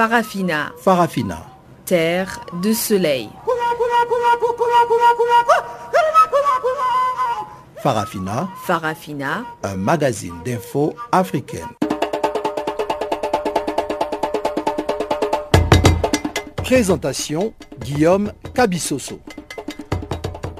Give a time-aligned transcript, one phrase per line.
[0.00, 0.72] Farafina.
[0.78, 1.46] Farafina.
[1.84, 3.28] Terre de soleil.
[7.82, 8.48] Farafina.
[8.64, 9.44] Farafina.
[9.62, 11.68] Un magazine d'infos africaine.
[16.64, 19.20] Présentation Guillaume Cabissoso.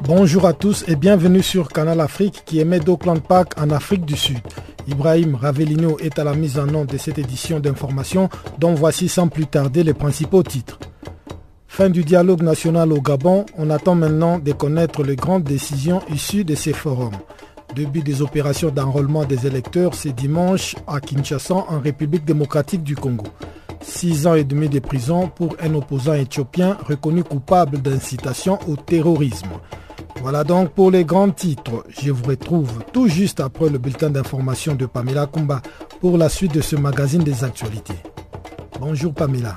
[0.03, 4.19] Bonjour à tous et bienvenue sur Canal Afrique qui émet d'Auckland Park en Afrique du
[4.19, 4.43] Sud.
[4.89, 9.29] Ibrahim Ravelino est à la mise en nom de cette édition d'information dont voici sans
[9.29, 10.79] plus tarder les principaux titres.
[11.67, 16.45] Fin du dialogue national au Gabon, on attend maintenant de connaître les grandes décisions issues
[16.45, 17.17] de ces forums.
[17.75, 23.27] Début des opérations d'enrôlement des électeurs ce dimanche à Kinshasa en République démocratique du Congo.
[23.81, 29.49] Six ans et demi de prison pour un opposant éthiopien reconnu coupable d'incitation au terrorisme.
[30.21, 31.85] Voilà donc pour les grands titres.
[31.89, 35.63] Je vous retrouve tout juste après le bulletin d'information de Pamela Kumba
[36.01, 37.97] pour la suite de ce magazine des actualités.
[38.79, 39.55] Bonjour Pamela.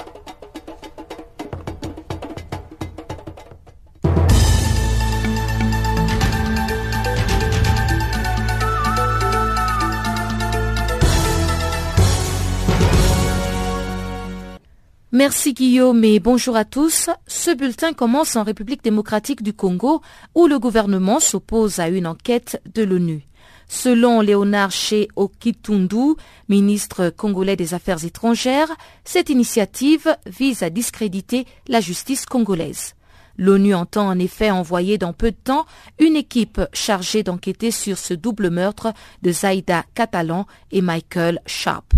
[15.16, 17.12] Merci Guillaume et bonjour à tous.
[17.28, 20.02] Ce bulletin commence en République démocratique du Congo
[20.34, 23.22] où le gouvernement s'oppose à une enquête de l'ONU.
[23.68, 26.16] Selon Léonard Che Okitundu,
[26.50, 28.76] ministre congolais des Affaires étrangères,
[29.06, 32.96] cette initiative vise à discréditer la justice congolaise.
[33.38, 35.68] L'ONU entend en effet envoyer dans peu de temps
[36.00, 38.92] une équipe chargée d'enquêter sur ce double meurtre
[39.22, 41.94] de Zaida Catalan et Michael Sharp.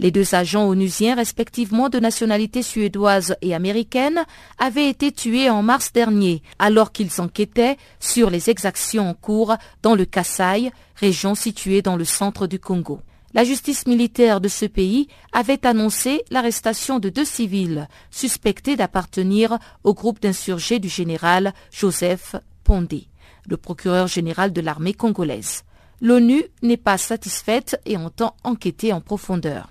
[0.00, 4.24] Les deux agents onusiens, respectivement de nationalité suédoise et américaine,
[4.58, 9.94] avaient été tués en mars dernier, alors qu'ils enquêtaient sur les exactions en cours dans
[9.94, 13.00] le Kasaï, région située dans le centre du Congo.
[13.34, 19.92] La justice militaire de ce pays avait annoncé l'arrestation de deux civils suspectés d'appartenir au
[19.92, 23.08] groupe d'insurgés du général Joseph Pondé,
[23.46, 25.62] le procureur général de l'armée congolaise.
[26.00, 29.68] L'ONU n'est pas satisfaite et entend enquêter en profondeur.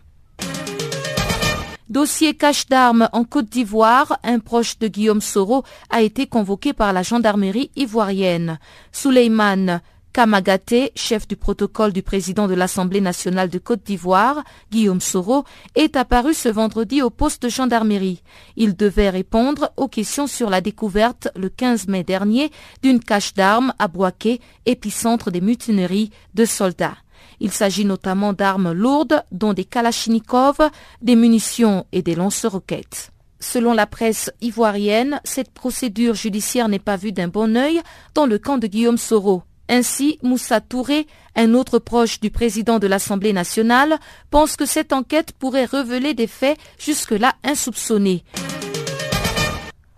[1.90, 6.94] Dossier cache d'armes en Côte d'Ivoire, un proche de Guillaume Soro a été convoqué par
[6.94, 8.60] la gendarmerie ivoirienne.
[8.92, 9.82] Souleymane
[10.14, 15.96] Kamagaté, chef du protocole du président de l'Assemblée nationale de Côte d'Ivoire, Guillaume Soro, est
[15.96, 18.22] apparu ce vendredi au poste de gendarmerie.
[18.56, 22.52] Il devait répondre aux questions sur la découverte le 15 mai dernier
[22.84, 26.98] d'une cache d'armes à Boaké, épicentre des mutineries de soldats.
[27.40, 30.70] Il s'agit notamment d'armes lourdes, dont des kalachnikovs,
[31.02, 33.12] des munitions et des lance-roquettes.
[33.40, 37.82] Selon la presse ivoirienne, cette procédure judiciaire n'est pas vue d'un bon œil
[38.14, 39.44] dans le camp de Guillaume Soro.
[39.70, 44.00] Ainsi, Moussa Touré, un autre proche du président de l'Assemblée nationale,
[44.32, 48.24] pense que cette enquête pourrait révéler des faits jusque-là insoupçonnés.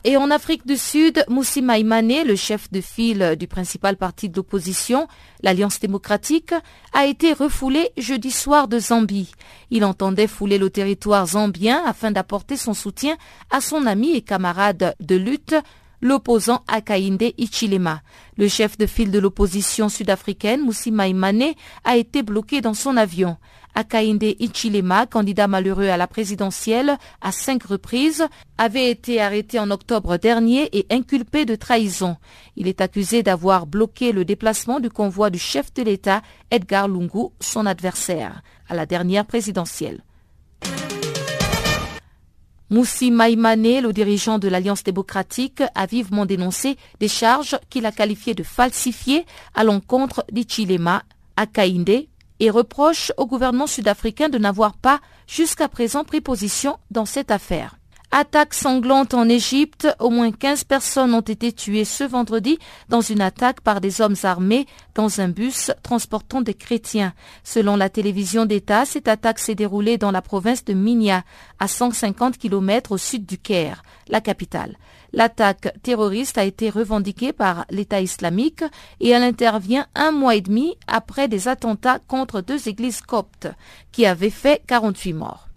[0.03, 4.35] Et en Afrique du Sud, Moussi Maïmane, le chef de file du principal parti de
[4.35, 5.07] l'opposition,
[5.43, 6.55] l'Alliance démocratique,
[6.91, 9.31] a été refoulé jeudi soir de Zambie.
[9.69, 13.15] Il entendait fouler le territoire zambien afin d'apporter son soutien
[13.51, 15.55] à son ami et camarade de lutte,
[16.01, 18.01] l'opposant Akainde Ichilema.
[18.37, 21.53] Le chef de file de l'opposition sud-africaine, Moussi Maïmane,
[21.83, 23.37] a été bloqué dans son avion.
[23.73, 30.17] Akainde Ichilema, candidat malheureux à la présidentielle à cinq reprises, avait été arrêté en octobre
[30.17, 32.17] dernier et inculpé de trahison.
[32.57, 37.29] Il est accusé d'avoir bloqué le déplacement du convoi du chef de l'État, Edgar Lungu,
[37.39, 40.03] son adversaire, à la dernière présidentielle.
[42.71, 48.33] Moussi Maïmane, le dirigeant de l'Alliance démocratique, a vivement dénoncé des charges qu'il a qualifiées
[48.33, 51.03] de falsifiées à l'encontre d'Ichilema,
[51.35, 52.07] Akainde
[52.39, 57.75] et reproche au gouvernement sud-africain de n'avoir pas jusqu'à présent pris position dans cette affaire.
[58.13, 59.87] Attaque sanglante en Égypte.
[59.99, 64.17] Au moins 15 personnes ont été tuées ce vendredi dans une attaque par des hommes
[64.23, 64.65] armés
[64.95, 67.13] dans un bus transportant des chrétiens.
[67.45, 71.23] Selon la télévision d'État, cette attaque s'est déroulée dans la province de Minya,
[71.59, 74.75] à 150 km au sud du Caire, la capitale.
[75.13, 78.65] L'attaque terroriste a été revendiquée par l'État islamique
[78.99, 83.47] et elle intervient un mois et demi après des attentats contre deux églises coptes
[83.93, 85.47] qui avaient fait 48 morts.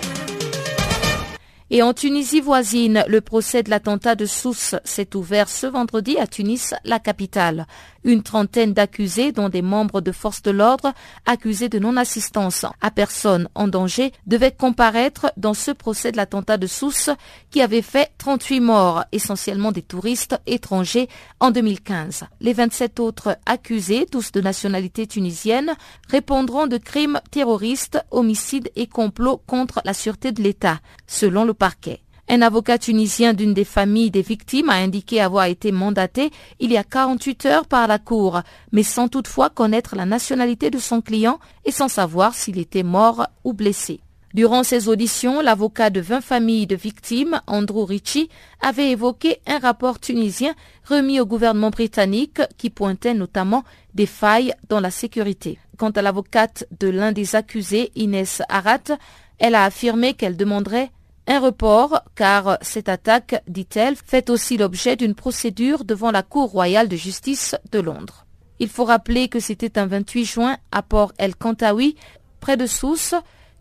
[1.71, 6.27] Et en Tunisie voisine, le procès de l'attentat de Sousse s'est ouvert ce vendredi à
[6.27, 7.67] Tunis, la capitale.
[8.05, 10.93] Une trentaine d'accusés, dont des membres de forces de l'ordre,
[11.25, 16.67] accusés de non-assistance à personne en danger, devaient comparaître dans ce procès de l'attentat de
[16.67, 17.09] Sousse
[17.51, 21.09] qui avait fait 38 morts, essentiellement des touristes étrangers,
[21.41, 22.25] en 2015.
[22.43, 25.75] Les 27 autres accusés, tous de nationalité tunisienne,
[26.11, 32.01] répondront de crimes terroristes, homicides et complots contre la sûreté de l'État, selon le parquet.
[32.29, 36.79] Un avocat tunisien d'une des familles des victimes a indiqué avoir été mandaté il y
[36.79, 38.41] a 48 heures par la Cour,
[38.73, 43.27] mais sans toutefois connaître la nationalité de son client et sans savoir s'il était mort
[43.45, 44.01] ou blessé.
[44.33, 48.31] Durant ses auditions, l'avocat de 20 familles de victimes, Andrew Ritchie,
[48.61, 50.55] avait évoqué un rapport tunisien
[50.89, 53.63] remis au gouvernement britannique qui pointait notamment
[53.95, 55.59] des failles dans la sécurité.
[55.77, 58.99] Quant à l'avocate de l'un des accusés, Inès Arat,
[59.39, 60.91] elle a affirmé qu'elle demanderait
[61.27, 66.89] un report car cette attaque, dit-elle, fait aussi l'objet d'une procédure devant la Cour royale
[66.89, 68.27] de justice de Londres.
[68.59, 71.97] Il faut rappeler que c'était un 28 juin à Port El Kantaoui,
[72.41, 73.15] près de Sousse,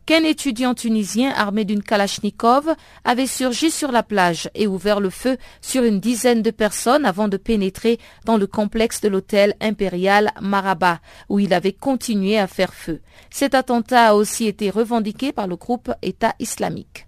[0.05, 2.75] qu'un étudiant tunisien armé d'une kalachnikov
[3.05, 7.29] avait surgi sur la plage et ouvert le feu sur une dizaine de personnes avant
[7.29, 10.99] de pénétrer dans le complexe de l'hôtel impérial Maraba,
[11.29, 12.99] où il avait continué à faire feu.
[13.29, 17.07] Cet attentat a aussi été revendiqué par le groupe État islamique.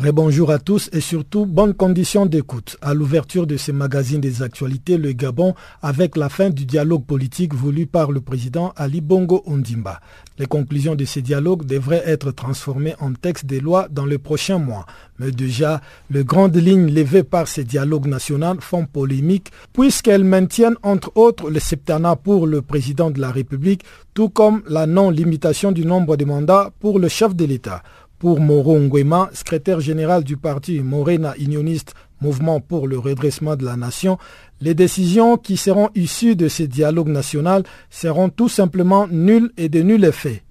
[0.00, 2.76] Rebonjour à tous et surtout bonnes conditions d'écoute.
[2.80, 7.52] À l'ouverture de ce magazine des actualités, le Gabon, avec la fin du dialogue politique
[7.52, 9.98] voulu par le président Ali Bongo Ondimba.
[10.38, 14.58] Les conclusions de ce dialogue devraient être transformées en texte de loi dans les prochains
[14.58, 14.86] mois.
[15.18, 15.80] Mais déjà,
[16.10, 21.58] les grandes lignes levées par ce dialogue national font polémique puisqu'elles maintiennent entre autres le
[21.58, 23.82] septennat pour le président de la République,
[24.14, 27.82] tout comme la non-limitation du nombre de mandats pour le chef de l'État.
[28.18, 33.76] Pour Moro Nguema, secrétaire général du parti Morena Unioniste Mouvement pour le redressement de la
[33.76, 34.18] nation,
[34.60, 39.82] les décisions qui seront issues de ce dialogue national seront tout simplement nulles et de
[39.82, 40.42] nul effet.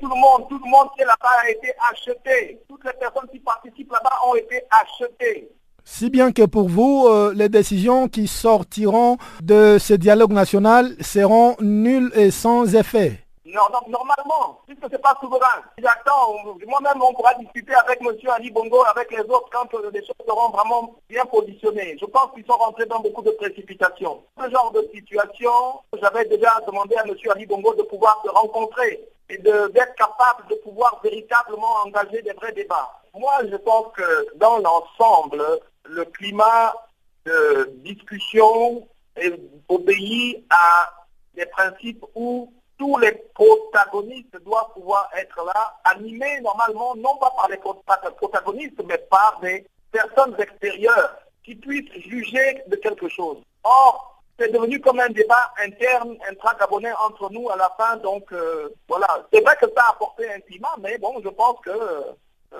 [0.00, 2.58] Tout le monde, tout le monde qui est là-bas a été acheté.
[2.66, 5.50] Toutes les personnes qui participent là-bas ont été achetées.
[5.84, 11.56] Si bien que pour vous, euh, les décisions qui sortiront de ce dialogue national seront
[11.60, 13.23] nulles et sans effet
[13.54, 15.62] normalement, puisque ce n'est pas souverain.
[15.78, 16.34] J'attends,
[16.66, 18.16] moi-même, on pourra discuter avec M.
[18.30, 21.96] Ali Bongo, avec les autres, quand les choses seront vraiment bien positionnées.
[22.00, 24.22] Je pense qu'ils sont rentrés dans beaucoup de précipitations.
[24.38, 25.52] Ce genre de situation,
[26.00, 27.14] j'avais déjà demandé à M.
[27.30, 32.52] Ali Bongo de pouvoir se rencontrer et d'être capable de pouvoir véritablement engager des vrais
[32.52, 33.00] débats.
[33.14, 35.42] Moi, je pense que dans l'ensemble,
[35.84, 36.74] le climat
[37.24, 38.86] de discussion
[39.68, 40.90] obéit à
[41.34, 47.48] des principes où tous les protagonistes doivent pouvoir être là, animés normalement, non pas par
[47.48, 47.58] les
[48.16, 53.38] protagonistes, mais par des personnes extérieures qui puissent juger de quelque chose.
[53.62, 57.96] Or, c'est devenu comme un débat interne, intra-gabonais entre nous à la fin.
[57.98, 59.06] Donc, euh, voilà.
[59.32, 61.70] C'est vrai que ça a apporté un climat, mais bon, je pense que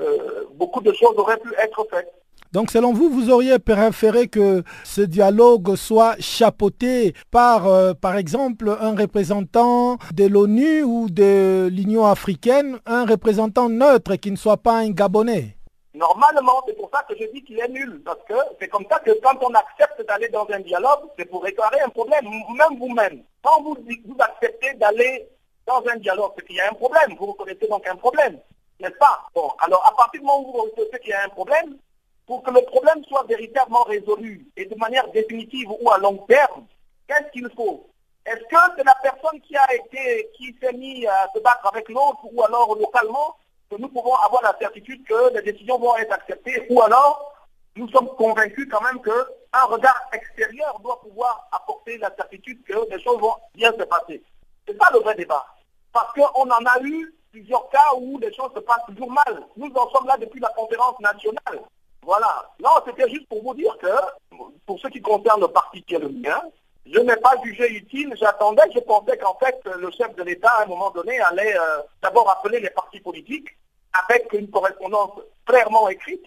[0.00, 2.12] euh, beaucoup de choses auraient pu être faites.
[2.54, 8.70] Donc selon vous, vous auriez préféré que ce dialogue soit chapeauté par, euh, par exemple,
[8.80, 14.76] un représentant de l'ONU ou de l'Union africaine, un représentant neutre qui ne soit pas
[14.76, 15.56] un Gabonais?
[15.94, 19.00] Normalement, c'est pour ça que je dis qu'il est nul, parce que c'est comme ça
[19.00, 23.24] que quand on accepte d'aller dans un dialogue, c'est pour réparer un problème, même vous-même.
[23.42, 25.26] Quand vous, vous acceptez d'aller
[25.66, 28.38] dans un dialogue, c'est qu'il y a un problème, vous reconnaissez donc un problème,
[28.78, 29.24] n'est-ce pas?
[29.34, 31.78] Bon, alors à partir du moment où vous reconnaissez qu'il y a un problème,
[32.26, 36.66] pour que le problème soit véritablement résolu et de manière définitive ou à long terme,
[37.06, 37.88] qu'est-ce qu'il faut?
[38.24, 41.88] Est-ce que c'est la personne qui a été, qui s'est mis à se battre avec
[41.90, 43.36] l'autre ou alors localement
[43.70, 47.34] que nous pouvons avoir la certitude que les décisions vont être acceptées ou alors
[47.76, 53.02] nous sommes convaincus quand même qu'un regard extérieur doit pouvoir apporter la certitude que les
[53.02, 54.22] choses vont bien se passer.
[54.66, 55.44] C'est pas le vrai débat.
[55.92, 59.46] Parce qu'on en a eu plusieurs cas où les choses se passent toujours mal.
[59.56, 61.60] Nous en sommes là depuis la conférence nationale.
[62.04, 62.50] Voilà.
[62.60, 65.98] Non, c'était juste pour vous dire que, pour ce qui concerne le parti qui est
[65.98, 66.42] le mien,
[66.86, 70.64] je n'ai pas jugé utile, j'attendais, je pensais qu'en fait, le chef de l'État, à
[70.64, 73.48] un moment donné, allait euh, d'abord appeler les partis politiques
[73.92, 75.12] avec une correspondance
[75.46, 76.24] clairement écrite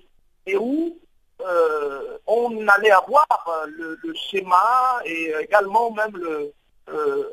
[0.48, 0.98] et où
[1.46, 3.28] euh, on allait avoir
[3.68, 6.18] le, schéma et également même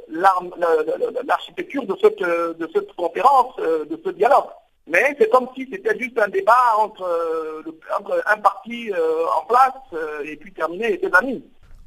[0.09, 4.51] l'architecture de cette, de cette conférence, de ce dialogue.
[4.91, 7.09] Mais c'est comme si c'était juste un débat entre,
[8.27, 11.43] un parti en place et puis terminé et ses amis.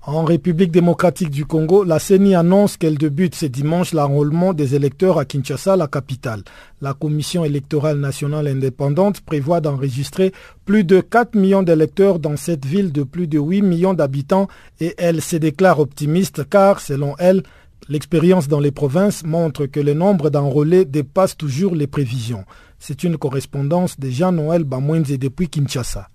[0.10, 5.20] En République démocratique du Congo, la CENI annonce qu'elle débute ce dimanche l'enrôlement des électeurs
[5.20, 6.44] à Kinshasa, la capitale.
[6.82, 10.32] La Commission électorale nationale indépendante prévoit d'enregistrer
[10.64, 14.48] plus de 4 millions d'électeurs dans cette ville de plus de 8 millions d'habitants
[14.80, 17.44] et elle se déclare optimiste car, selon elle,
[17.90, 22.46] l'expérience dans les provinces montre que le nombre d'enrôlés dépasse toujours les prévisions.
[22.80, 26.10] C'est une correspondance de Jean-Noël Bamouenze depuis Kinshasa.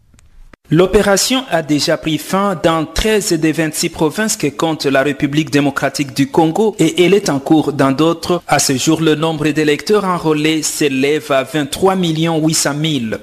[0.70, 6.14] L'opération a déjà pris fin dans 13 des 26 provinces que compte la République démocratique
[6.14, 8.42] du Congo et elle est en cours dans d'autres.
[8.48, 13.20] À ce jour, le nombre d'électeurs enrôlés s'élève à 23 800 000.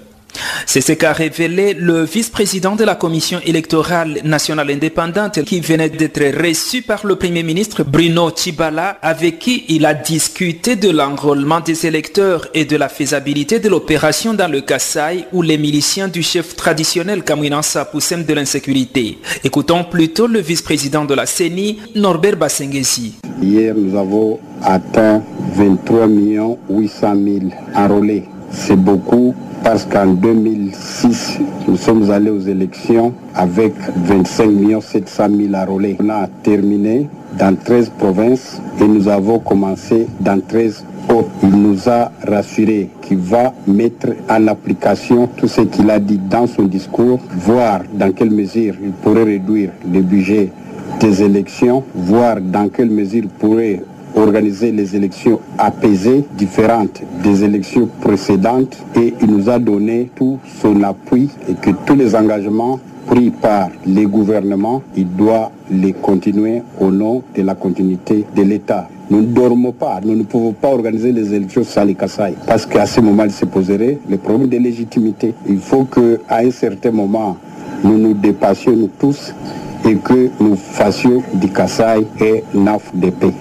[0.66, 6.22] C'est ce qu'a révélé le vice-président de la Commission électorale nationale indépendante qui venait d'être
[6.42, 11.88] reçu par le Premier ministre Bruno Chibala avec qui il a discuté de l'enrôlement des
[11.88, 16.56] électeurs et de la faisabilité de l'opération dans le Kassai où les miliciens du chef
[16.56, 19.18] traditionnel Kamwinansa Poussem de l'insécurité.
[19.44, 23.16] Écoutons plutôt le vice-président de la CENI, Norbert Bassengesi.
[23.42, 25.24] Hier, nous avons atteint
[25.56, 26.08] 23
[26.70, 27.40] 800 000
[27.76, 28.26] enrôlés.
[28.52, 33.74] C'est beaucoup parce qu'en 2006, nous sommes allés aux élections avec
[34.06, 35.98] 25 700 000 enrôlés.
[36.00, 41.30] On a terminé dans 13 provinces et nous avons commencé dans 13 autres.
[41.44, 46.48] Il nous a rassuré qu'il va mettre en application tout ce qu'il a dit dans
[46.48, 50.52] son discours, voir dans quelle mesure il pourrait réduire le budget
[51.00, 53.84] des élections, voir dans quelle mesure il pourrait
[54.16, 60.84] organiser les élections apaisées, différentes des élections précédentes, et il nous a donné tout son
[60.84, 66.92] appui et que tous les engagements pris par les gouvernements, il doit les continuer au
[66.92, 68.88] nom de la continuité de l'État.
[69.10, 72.68] Nous ne dormons pas, nous ne pouvons pas organiser les élections sans les Kassai, parce
[72.68, 75.34] qu'à ce moment, il se poserait le problème de légitimité.
[75.48, 77.38] Il faut qu'à un certain moment,
[77.84, 79.34] nous nous dépassions tous
[79.86, 80.58] et que nous
[81.34, 82.44] du Kassai et.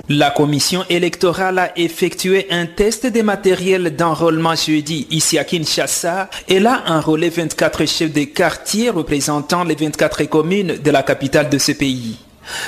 [0.08, 6.28] La commission électorale a effectué un test des matériels d'enrôlement jeudi ici à Kinshasa.
[6.48, 11.58] Elle a enrôlé 24 chefs de quartier représentant les 24 communes de la capitale de
[11.58, 12.18] ce pays.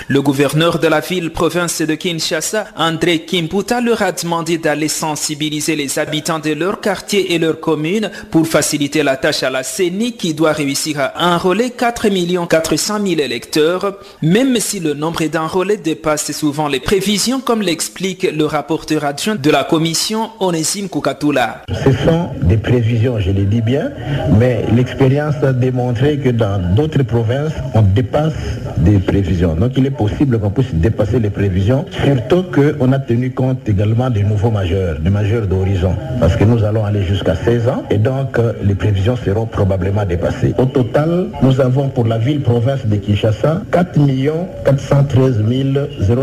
[0.09, 5.99] Le gouverneur de la ville-province de Kinshasa, André Kimputa, leur a demandé d'aller sensibiliser les
[5.99, 10.35] habitants de leur quartier et leur commune pour faciliter la tâche à la CENI qui
[10.35, 12.01] doit réussir à enrôler 4
[12.49, 18.45] 400 000 électeurs, même si le nombre d'enrôlés dépasse souvent les prévisions, comme l'explique le
[18.45, 21.63] rapporteur adjoint de la commission, Onesim Kukatula.
[21.69, 23.91] Ce sont des prévisions, je le dis bien,
[24.39, 28.35] mais l'expérience a démontré que dans d'autres provinces, on dépasse
[28.79, 29.57] des prévisions.
[29.77, 34.23] Il est possible qu'on puisse dépasser les prévisions, surtout qu'on a tenu compte également des
[34.23, 38.39] nouveaux majeurs, des majeurs d'horizon, parce que nous allons aller jusqu'à 16 ans et donc
[38.39, 40.55] euh, les prévisions seront probablement dépassées.
[40.59, 43.91] Au total, nous avons pour la ville-province de Kinshasa 4
[44.65, 45.45] 413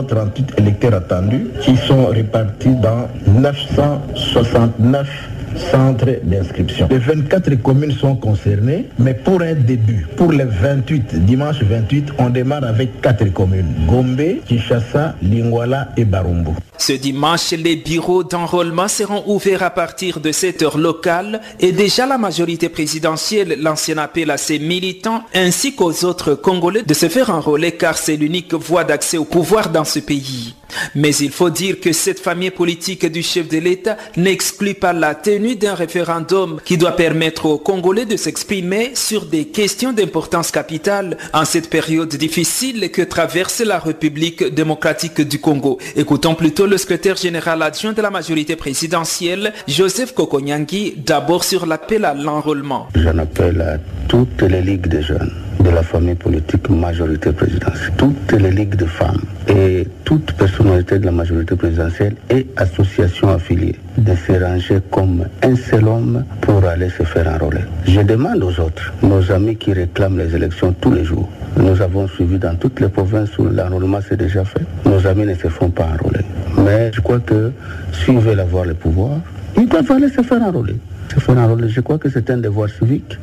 [0.07, 6.87] 038 électeurs attendus qui sont répartis dans 969 centres d'inscription.
[6.89, 12.29] Les 24 communes sont concernées, mais pour un début, pour les 28, dimanche 28, on
[12.29, 13.73] démarre avec 4 communes.
[13.87, 16.51] Gombe, Kinshasa, Lingwala et Barumbu.
[16.77, 22.05] Ce dimanche, les bureaux d'enrôlement seront ouverts à partir de 7 heures locales et déjà
[22.05, 27.31] la majorité présidentielle, l'ancien appel à ses militants ainsi qu'aux autres Congolais de se faire
[27.31, 30.53] enrôler car c'est l'unique voie d'accès au pouvoir dans ce pays.
[30.95, 35.15] Mais il faut dire que cette famille politique du chef de l'État n'exclut pas la
[35.15, 41.17] tenue d'un référendum qui doit permettre aux Congolais de s'exprimer sur des questions d'importance capitale
[41.33, 45.77] en cette période difficile que traverse la République démocratique du Congo.
[45.95, 52.05] Écoutons plutôt le secrétaire général adjoint de la majorité présidentielle, Joseph Kokonyangi, d'abord sur l'appel
[52.05, 52.87] à l'enrôlement.
[52.95, 58.31] J'en appelle à toutes les ligues de jeunes de la famille politique majorité présidentielle, toutes
[58.33, 59.76] les ligues de femmes et
[60.07, 65.85] toute personnalité de la majorité présidentielle et associations affiliées de se ranger comme un seul
[65.85, 67.59] homme pour aller se faire enrôler.
[67.85, 72.07] Je demande aux autres, nos amis qui réclament les élections tous les jours, nous avons
[72.07, 74.61] suivi dans toutes les provinces où l'enrôlement s'est déjà fait.
[74.85, 76.21] Nos amis ne se font pas enrôler.
[76.57, 77.51] Mais je crois que
[77.91, 79.19] s'ils veulent avoir le pouvoir,
[79.57, 80.77] ils doivent aller se faire enrôler.
[81.09, 83.17] Je crois que c'est un devoir civique.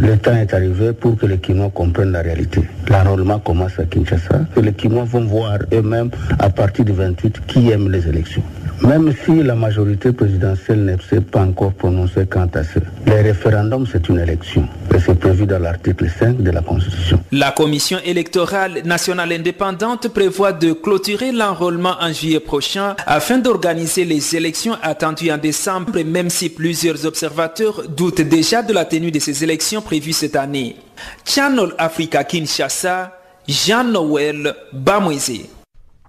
[0.00, 2.60] Le temps est arrivé pour que les Kinois comprennent la réalité.
[2.88, 7.70] L'enrôlement commence à Kinshasa et les Kinois vont voir eux-mêmes à partir du 28 qui
[7.70, 8.42] aime les élections.
[8.82, 12.78] Même si la majorité présidentielle ne s'est pas encore prononcée quant à ce.
[13.06, 14.68] Les référendums, c'est une élection.
[14.94, 17.20] Et c'est prévu dans l'article 5 de la Constitution.
[17.32, 24.36] La Commission électorale nationale indépendante prévoit de clôturer l'enrôlement en juillet prochain afin d'organiser les
[24.36, 29.42] élections attendues en décembre, même si plusieurs observateurs doutent déjà de la tenue de ces
[29.42, 30.76] élections prévues cette année.
[31.24, 33.18] Channel Africa Kinshasa,
[33.48, 35.46] Jean-Noël Bamouizé.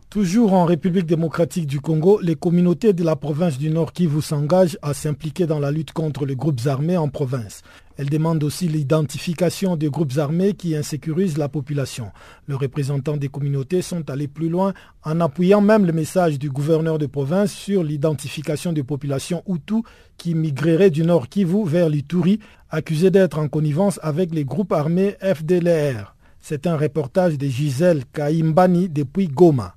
[0.10, 4.78] Toujours en République démocratique du Congo, les communautés de la province du Nord Kivu s'engagent
[4.82, 7.62] à s'impliquer dans la lutte contre les groupes armés en province.
[7.98, 12.12] Elles demandent aussi l'identification des groupes armés qui insécurisent la population.
[12.48, 14.74] Les représentants des communautés sont allés plus loin
[15.04, 19.84] en appuyant même le message du gouverneur de province sur l'identification des populations Hutus
[20.16, 25.18] qui migreraient du Nord Kivu vers l'Ituri, accusés d'être en connivence avec les groupes armés
[25.22, 26.16] FDLR.
[26.40, 29.76] C'est un reportage de Gisèle Kaimbani depuis Goma.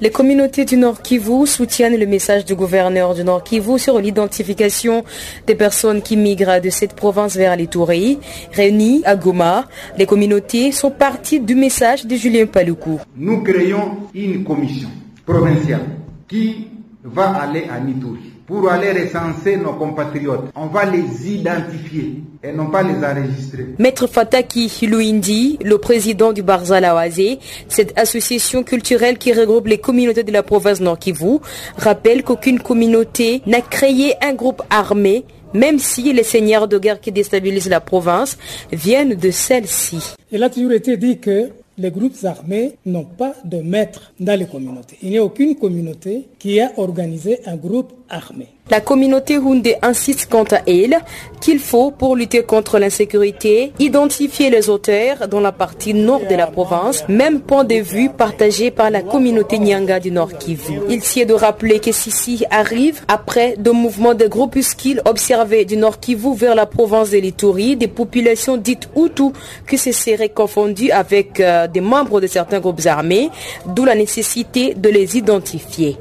[0.00, 5.04] Les communautés du Nord Kivu soutiennent le message du gouverneur du Nord Kivu sur l'identification
[5.46, 8.18] des personnes qui migrent de cette province vers les Touris.
[8.52, 9.66] Réunies à Goma,
[9.98, 13.00] les communautés sont parties du message de Julien Paloukou.
[13.16, 14.88] Nous créons une commission
[15.26, 15.86] provinciale
[16.28, 16.68] qui
[17.04, 20.50] va aller à Nituri pour aller recenser nos compatriotes.
[20.56, 23.66] On va les identifier et non pas les enregistrer.
[23.78, 27.38] Maître Fataki Luindi, le président du Barza Lawazé,
[27.68, 31.38] cette association culturelle qui regroupe les communautés de la province Nord Kivu,
[31.76, 37.10] rappelle qu'aucune communauté n'a créé un groupe armé même si les seigneurs de guerre qui
[37.12, 38.38] déstabilisent la province
[38.72, 40.14] viennent de celle-ci.
[40.30, 44.46] Il a toujours été dit que les groupes armés n'ont pas de maître dans les
[44.46, 44.98] communautés.
[45.02, 48.48] Il n'y a aucune communauté qui a organisé un groupe armé.
[48.70, 51.00] La communauté Houndé insiste quant à elle
[51.40, 56.46] qu'il faut, pour lutter contre l'insécurité, identifier les auteurs dans la partie nord de la
[56.46, 60.80] province, même point de vue partagé par la communauté Nyanga du Nord Kivu.
[60.88, 65.98] Il tient de rappeler que ceci arrive après de mouvements de groupuscules observés du Nord
[65.98, 69.32] Kivu vers la province de l'Ituri, des populations dites Hutu
[69.66, 73.30] que se seraient confondues avec euh, des membres de certains groupes armés,
[73.66, 75.96] d'où la nécessité de les identifier.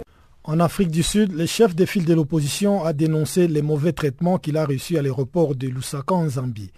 [0.49, 4.39] En Afrique du Sud, le chef de file de l'opposition a dénoncé les mauvais traitements
[4.39, 6.71] qu'il a reçus à l'aéroport de Lusaka en Zambie.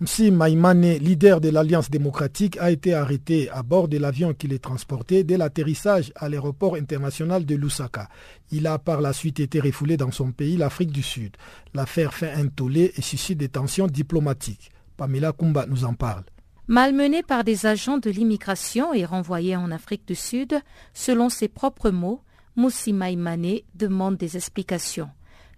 [0.00, 4.58] Msi Maimane, leader de l'Alliance démocratique, a été arrêté à bord de l'avion qui les
[4.58, 8.08] transportait dès l'atterrissage à l'aéroport international de Lusaka.
[8.50, 11.36] Il a par la suite été refoulé dans son pays, l'Afrique du Sud.
[11.74, 14.70] L'affaire fait un tollé et suscite des tensions diplomatiques.
[14.96, 16.24] Pamela Kumba nous en parle.
[16.66, 20.58] Malmené par des agents de l'immigration et renvoyé en Afrique du Sud,
[20.94, 22.22] selon ses propres mots,
[22.58, 25.10] Moussi Maïmane demande des explications.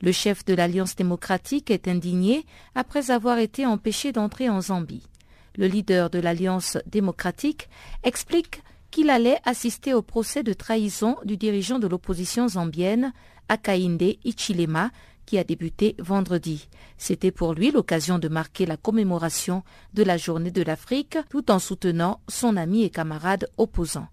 [0.02, 5.08] Le chef de l'Alliance démocratique est indigné après avoir été empêché d'entrer en Zambie.
[5.56, 7.70] Le leader de l'Alliance démocratique
[8.02, 13.14] explique qu'il allait assister au procès de trahison du dirigeant de l'opposition zambienne,
[13.48, 14.90] Akainde Ichilema,
[15.24, 16.68] qui a débuté vendredi.
[16.98, 19.62] C'était pour lui l'occasion de marquer la commémoration
[19.94, 24.08] de la journée de l'Afrique tout en soutenant son ami et camarade opposant.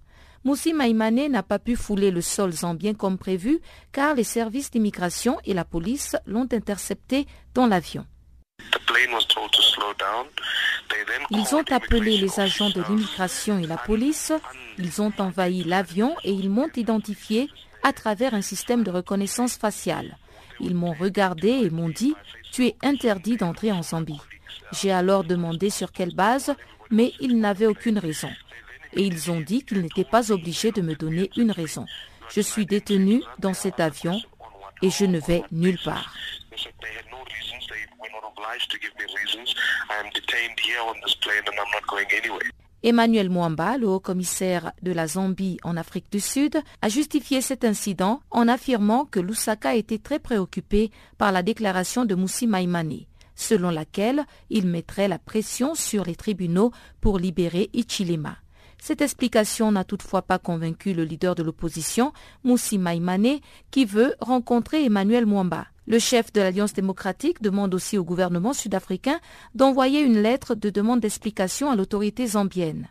[0.48, 3.60] Moussi Maïmane n'a pas pu fouler le sol zambien comme prévu
[3.92, 8.06] car les services d'immigration et la police l'ont intercepté dans l'avion.
[11.32, 14.32] Ils ont appelé les agents de l'immigration et la police,
[14.78, 17.50] ils ont envahi l'avion et ils m'ont identifié
[17.84, 20.18] à travers un système de reconnaissance faciale.
[20.62, 22.16] Ils m'ont regardé et m'ont dit
[22.54, 24.22] Tu es interdit d'entrer en Zambie.
[24.72, 26.56] J'ai alors demandé sur quelle base,
[26.90, 28.30] mais ils n'avaient aucune raison
[28.94, 31.86] et ils ont dit qu'ils n'étaient pas obligés de me donner une raison.
[32.30, 34.20] Je suis détenu dans cet avion
[34.82, 36.14] et je ne vais nulle part.
[42.84, 48.22] Emmanuel Mwamba, le haut-commissaire de la Zambie en Afrique du Sud, a justifié cet incident
[48.30, 54.26] en affirmant que Lusaka était très préoccupé par la déclaration de Moussi Maïmane, selon laquelle
[54.50, 56.72] il mettrait la pression sur les tribunaux
[57.02, 58.38] pour libérer Ichilema.
[58.82, 62.14] Cette explication n'a toutefois pas convaincu le leader de l'opposition,
[62.44, 63.40] Moussi Maïmane,
[63.72, 65.68] qui veut rencontrer Emmanuel Mwamba.
[65.88, 69.20] Le chef de l'Alliance démocratique demande aussi au gouvernement sud-africain
[69.56, 72.88] d'envoyer une lettre de demande d'explication à l'autorité zambienne.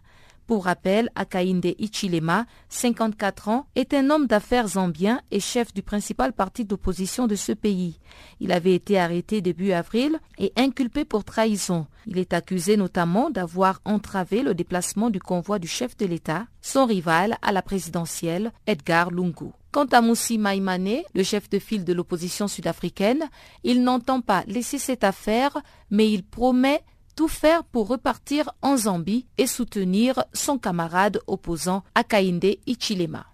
[0.46, 6.32] Pour rappel, Akainde Ichilema, 54 ans, est un homme d'affaires zambien et chef du principal
[6.32, 7.98] parti d'opposition de ce pays.
[8.38, 11.88] Il avait été arrêté début avril et inculpé pour trahison.
[12.06, 16.86] Il est accusé notamment d'avoir entravé le déplacement du convoi du chef de l'État, son
[16.86, 19.50] rival à la présidentielle, Edgar Lungu.
[19.72, 23.28] Quant à Moussi Maïmane, le chef de file de l'opposition sud-africaine,
[23.64, 25.58] il n'entend pas laisser cette affaire,
[25.90, 26.82] mais il promet
[27.16, 33.24] tout faire pour repartir en Zambie et soutenir son camarade opposant Akainde Ichilema.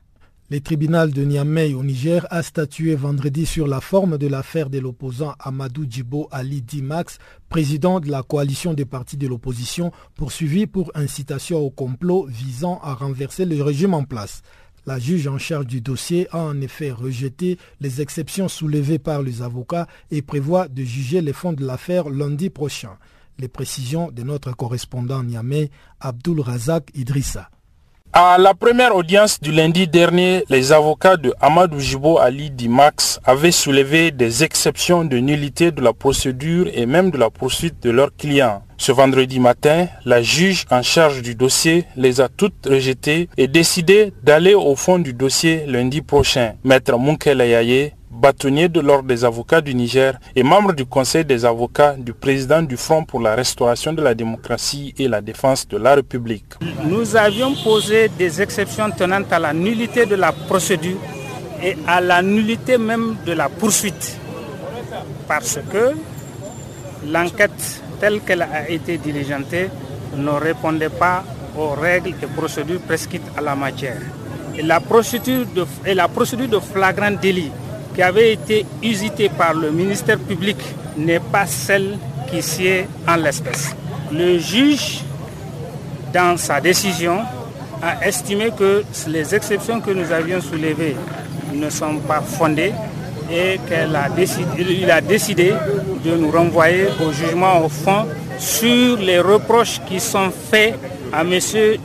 [0.51, 4.79] Le tribunal de Niamey au Niger a statué vendredi sur la forme de l'affaire de
[4.79, 7.19] l'opposant Amadou Djibo Ali Dimax,
[7.49, 12.95] président de la coalition des partis de l'opposition, poursuivi pour incitation au complot visant à
[12.95, 14.43] renverser le régime en place.
[14.85, 19.41] La juge en charge du dossier a en effet rejeté les exceptions soulevées par les
[19.43, 22.99] avocats et prévoit de juger les fonds de l'affaire lundi prochain.
[23.39, 27.49] Les précisions de notre correspondant Niamey, Abdul Razak Idrissa.
[28.15, 33.51] À la première audience du lundi dernier, les avocats de Amadou Jibo Ali Dimax avaient
[33.51, 38.15] soulevé des exceptions de nullité de la procédure et même de la poursuite de leurs
[38.15, 38.65] clients.
[38.77, 44.13] Ce vendredi matin, la juge en charge du dossier les a toutes rejetées et décidé
[44.23, 46.57] d'aller au fond du dossier lundi prochain.
[46.65, 51.95] Maître Munkele bâtonnier de l'Ordre des avocats du Niger et membre du Conseil des avocats
[51.97, 55.95] du président du Front pour la restauration de la démocratie et la défense de la
[55.95, 56.45] République.
[56.85, 60.99] Nous avions posé des exceptions tenant à la nullité de la procédure
[61.63, 64.19] et à la nullité même de la poursuite.
[65.27, 65.93] Parce que
[67.11, 69.71] l'enquête telle qu'elle a été diligentée
[70.17, 71.25] ne répondait pas
[71.57, 74.01] aux règles et procédures prescrites à la matière.
[74.57, 77.51] Et la procédure de, et la procédure de flagrant délit
[77.95, 80.57] qui avait été usitée par le ministère public
[80.97, 81.99] n'est pas celle
[82.31, 83.75] qui sied en l'espèce.
[84.13, 85.01] Le juge,
[86.13, 87.19] dans sa décision,
[87.83, 90.97] a estimé que les exceptions que nous avions soulevées
[91.53, 92.73] ne sont pas fondées
[93.31, 95.53] et qu'il a décidé, a décidé
[96.05, 98.07] de nous renvoyer au jugement au fond
[98.39, 100.75] sur les reproches qui sont faits
[101.13, 101.39] à M.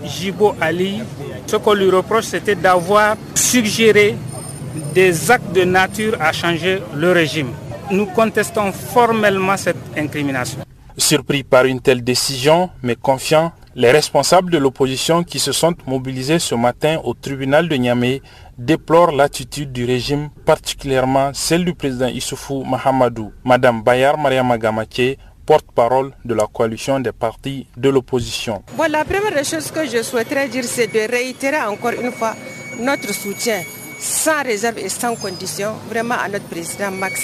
[0.03, 1.01] Jibo Ali.
[1.45, 4.15] Ce qu'on lui reproche, c'était d'avoir suggéré
[4.97, 7.51] des actes de nature à changer le régime.
[7.91, 10.57] Nous contestons formellement cette incrimination.
[10.97, 16.39] Surpris par une telle décision, mais confiant, les responsables de l'opposition qui se sont mobilisés
[16.39, 18.23] ce matin au tribunal de Niamey
[18.57, 23.31] déplorent l'attitude du régime, particulièrement celle du président Issoufou Mahamadou.
[23.45, 24.57] Madame Bayar Mariama
[25.45, 28.63] porte-parole de la coalition des partis de l'opposition.
[28.89, 32.33] la première des choses que je souhaiterais dire, c'est de réitérer encore une fois
[32.79, 33.61] notre soutien
[33.99, 37.21] sans réserve et sans condition vraiment à notre président Max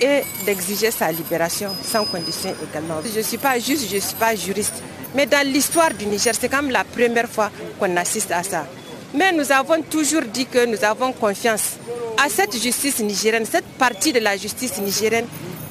[0.00, 3.00] et d'exiger sa libération sans condition également.
[3.12, 4.82] Je ne suis pas juste, je ne suis pas juriste,
[5.14, 8.66] mais dans l'histoire du Niger, c'est quand même la première fois qu'on assiste à ça.
[9.14, 11.76] Mais nous avons toujours dit que nous avons confiance
[12.22, 15.26] à cette justice nigérienne, cette partie de la justice nigérienne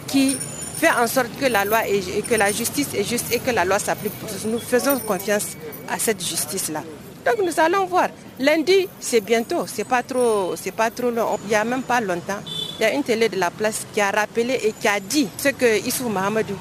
[0.08, 0.36] qui
[0.80, 3.66] fait en sorte que la loi et que la justice est juste et que la
[3.66, 4.46] loi s'applique pour tous.
[4.48, 5.48] Nous faisons confiance
[5.90, 6.84] à cette justice-là.
[7.28, 8.08] Donc nous allons voir.
[8.40, 11.38] Lundi, c'est bientôt, c'est pas trop, c'est pas trop long.
[11.44, 12.40] Il n'y a même pas longtemps,
[12.80, 15.28] il y a une télé de la place qui a rappelé et qui a dit
[15.38, 16.56] ce que Issou Mahamadou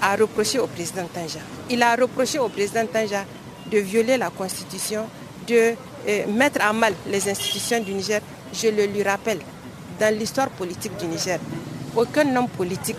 [0.00, 1.40] a reproché au président Tanja.
[1.68, 3.24] Il a reproché au président Tanja
[3.70, 5.06] de violer la constitution,
[5.46, 5.74] de
[6.08, 8.20] euh, mettre à mal les institutions du Niger.
[8.54, 9.40] Je le lui rappelle,
[10.00, 11.38] dans l'histoire politique du Niger,
[11.94, 12.96] aucun homme politique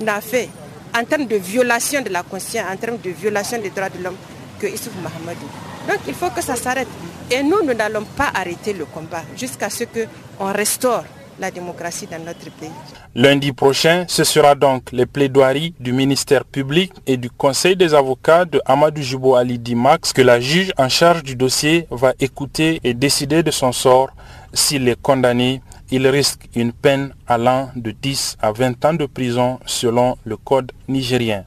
[0.00, 0.48] n'a fait
[0.96, 4.16] en termes de violation de la constitution, en termes de violation des droits de l'homme
[4.60, 5.71] que Issouf Mahamadou.
[5.88, 6.88] Donc il faut que ça s'arrête.
[7.30, 11.04] Et nous, nous n'allons pas arrêter le combat jusqu'à ce qu'on restaure
[11.38, 12.70] la démocratie dans notre pays.
[13.14, 18.44] Lundi prochain, ce sera donc les plaidoiries du ministère public et du Conseil des avocats
[18.44, 22.94] de Amadou Jibo Ali Dimax que la juge en charge du dossier va écouter et
[22.94, 24.10] décider de son sort.
[24.54, 29.58] S'il est condamné, il risque une peine allant de 10 à 20 ans de prison
[29.66, 31.44] selon le code nigérien.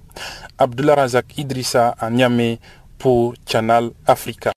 [0.57, 2.59] Abdullah Razak Idrissa à Niamey
[2.97, 4.51] pour Channel Africa.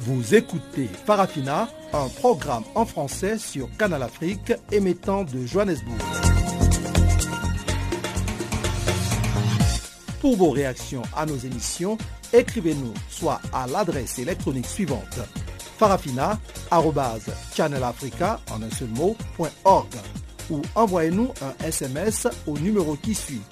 [0.00, 5.98] Vous écoutez Farafina, un programme en français sur Canal Afrique émettant de Johannesburg.
[10.20, 11.96] Pour vos réactions à nos émissions,
[12.32, 15.20] écrivez-nous soit à l'adresse électronique suivante
[15.78, 18.40] farafina.channelafrica
[20.50, 23.42] ou envoyez-nous un SMS au numéro qui suit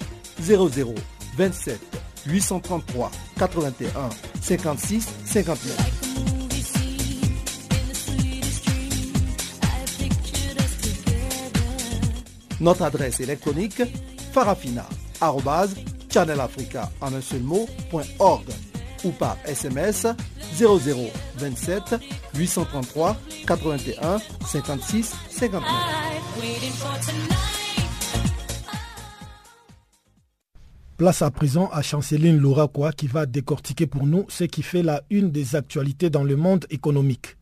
[0.41, 0.95] 00
[1.37, 1.79] 27
[2.25, 4.09] 833 81
[4.41, 6.07] 56 59.
[12.59, 13.83] Notre adresse électronique
[14.33, 18.45] farafina.channelafrica en un seul mot.org
[19.03, 20.07] ou par SMS
[20.57, 21.95] 0027
[22.37, 25.63] 833 81 56 59.
[30.97, 35.03] Place à présent à Chanceline Louraquois qui va décortiquer pour nous ce qui fait la
[35.09, 37.36] une des actualités dans le monde économique.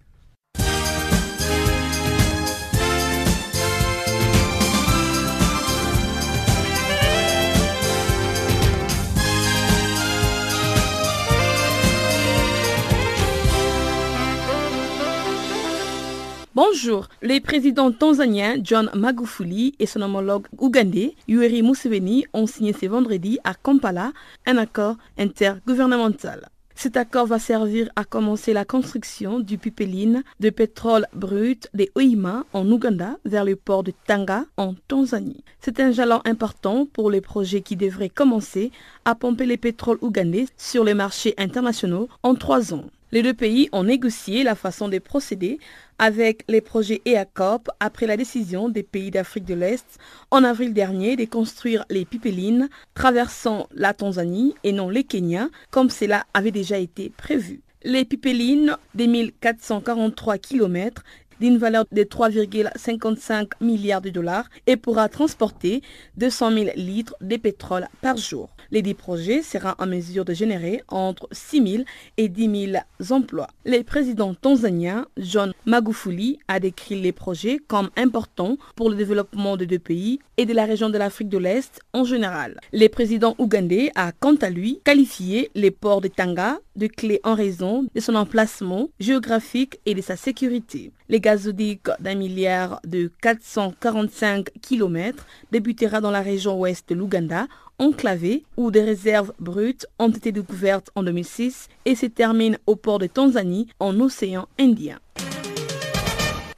[16.56, 17.10] Bonjour.
[17.22, 23.40] Les présidents tanzaniens John Magufuli et son homologue ougandais Yoweri Museveni ont signé ce vendredi
[23.44, 24.14] à Kampala
[24.46, 26.48] un accord intergouvernemental.
[26.74, 32.46] Cet accord va servir à commencer la construction du pipeline de pétrole brut des Oima
[32.54, 35.44] en Ouganda vers le port de Tanga en Tanzanie.
[35.60, 38.72] C'est un jalon important pour les projets qui devraient commencer
[39.04, 42.86] à pomper les pétroles ougandais sur les marchés internationaux en trois ans.
[43.16, 45.58] Les deux pays ont négocié la façon de procéder
[46.00, 49.86] avec les projets EACOP après la décision des pays d'Afrique de l'Est
[50.32, 55.90] en avril dernier de construire les pipelines traversant la Tanzanie et non les Kenya comme
[55.90, 57.62] cela avait déjà été prévu.
[57.86, 61.02] Les pipelines des 1443 km
[61.40, 65.82] d'une valeur de 3,55 milliards de dollars et pourra transporter
[66.18, 68.50] 200 000 litres de pétrole par jour.
[68.72, 71.84] L'édit projet sera en mesure de générer entre 6 000
[72.18, 73.48] et 10 000 emplois.
[73.66, 79.66] Le président tanzanien John Magufuli a décrit les projets comme importants pour le développement des
[79.66, 82.60] deux pays et de la région de l'Afrique de l'Est en général.
[82.74, 87.36] Le président ougandais a quant à lui qualifié les ports de Tanga de clés en
[87.36, 90.92] raison de son emplacement géographique et de sa sécurité.
[91.08, 97.48] Les gazoduc d'un milliard de 445 km débutera dans la région ouest de l'Ouganda
[97.80, 103.00] enclavé où des réserves brutes ont été découvertes en 2006 et se termine au port
[103.00, 105.00] de Tanzanie en océan Indien.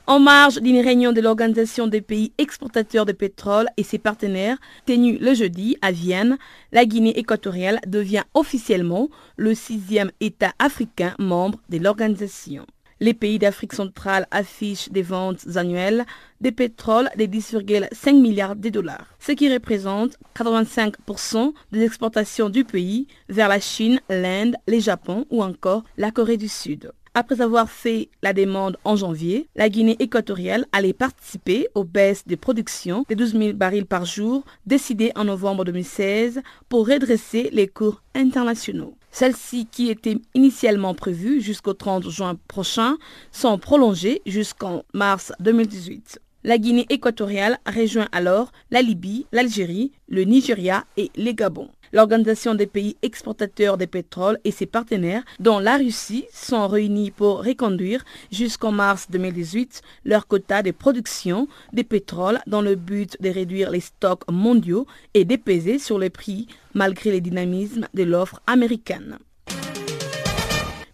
[0.09, 5.17] En marge d'une réunion de l'Organisation des pays exportateurs de pétrole et ses partenaires tenue
[5.17, 6.37] le jeudi à Vienne,
[6.71, 12.65] la Guinée équatoriale devient officiellement le sixième État africain membre de l'organisation.
[12.99, 16.03] Les pays d'Afrique centrale affichent des ventes annuelles
[16.41, 23.07] de pétrole de 10,5 milliards de dollars, ce qui représente 85% des exportations du pays
[23.29, 26.91] vers la Chine, l'Inde, le Japon ou encore la Corée du Sud.
[27.13, 32.35] Après avoir fait la demande en janvier, la Guinée équatoriale allait participer aux baisses de
[32.35, 38.01] production de 12 000 barils par jour décidées en novembre 2016 pour redresser les cours
[38.13, 38.95] internationaux.
[39.11, 42.97] Celles-ci, qui étaient initialement prévues jusqu'au 30 juin prochain,
[43.31, 46.19] sont prolongées jusqu'en mars 2018.
[46.43, 51.69] La Guinée équatoriale rejoint alors la Libye, l'Algérie, le Nigeria et les Gabons.
[51.93, 57.43] L'Organisation des pays exportateurs de pétrole et ses partenaires, dont la Russie, sont réunis pour
[57.43, 63.71] reconduire jusqu'en mars 2018 leur quota de production de pétrole dans le but de réduire
[63.71, 69.17] les stocks mondiaux et d'épaiser sur les prix malgré le dynamisme de l'offre américaine.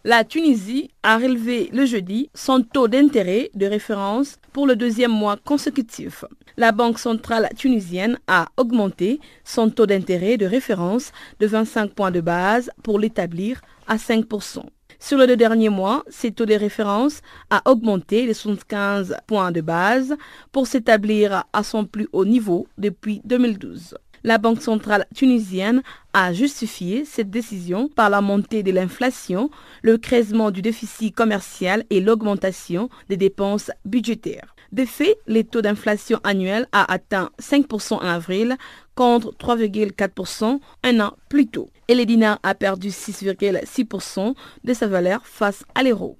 [0.05, 5.37] La Tunisie a relevé le jeudi son taux d'intérêt de référence pour le deuxième mois
[5.43, 6.23] consécutif.
[6.55, 12.21] La Banque centrale tunisienne a augmenté son taux d'intérêt de référence de 25 points de
[12.21, 14.63] base pour l'établir à 5%.
[14.99, 19.59] Sur les deux derniers mois, ce taux de référence a augmenté de 75 points de
[19.59, 20.15] base
[20.51, 23.95] pour s'établir à son plus haut niveau depuis 2012.
[24.23, 25.83] La Banque centrale tunisienne
[26.13, 29.49] a justifié cette décision par la montée de l'inflation,
[29.81, 34.55] le creusement du déficit commercial et l'augmentation des dépenses budgétaires.
[34.71, 38.57] De fait, le taux d'inflation annuel a atteint 5% en avril
[38.95, 41.69] contre 3,4% un an plus tôt.
[41.89, 44.33] Et le dinar a perdu 6,6%
[44.63, 46.17] de sa valeur face à l'euro.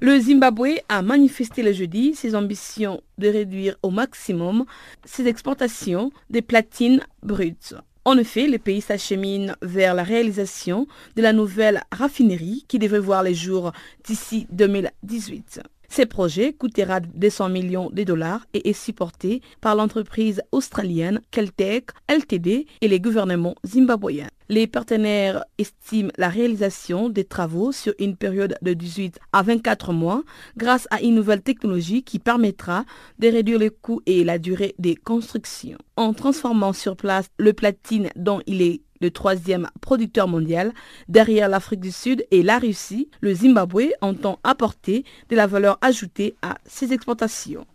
[0.00, 4.64] Le Zimbabwe a manifesté le jeudi ses ambitions de réduire au maximum
[5.04, 7.74] ses exportations de platine brutes.
[8.04, 13.24] En effet, le pays s'achemine vers la réalisation de la nouvelle raffinerie qui devrait voir
[13.24, 13.72] les jours
[14.04, 15.62] d'ici 2018.
[15.90, 22.66] Ce projet coûtera 200 millions de dollars et est supporté par l'entreprise australienne Keltec Ltd
[22.80, 24.28] et les gouvernements zimbabwéens.
[24.50, 30.22] Les partenaires estiment la réalisation des travaux sur une période de 18 à 24 mois
[30.56, 32.84] grâce à une nouvelle technologie qui permettra
[33.18, 35.78] de réduire les coûts et la durée des constructions.
[35.96, 40.72] En transformant sur place le platine dont il est le troisième producteur mondial,
[41.08, 46.36] derrière l'Afrique du Sud et la Russie, le Zimbabwe entend apporter de la valeur ajoutée
[46.42, 47.66] à ses exportations.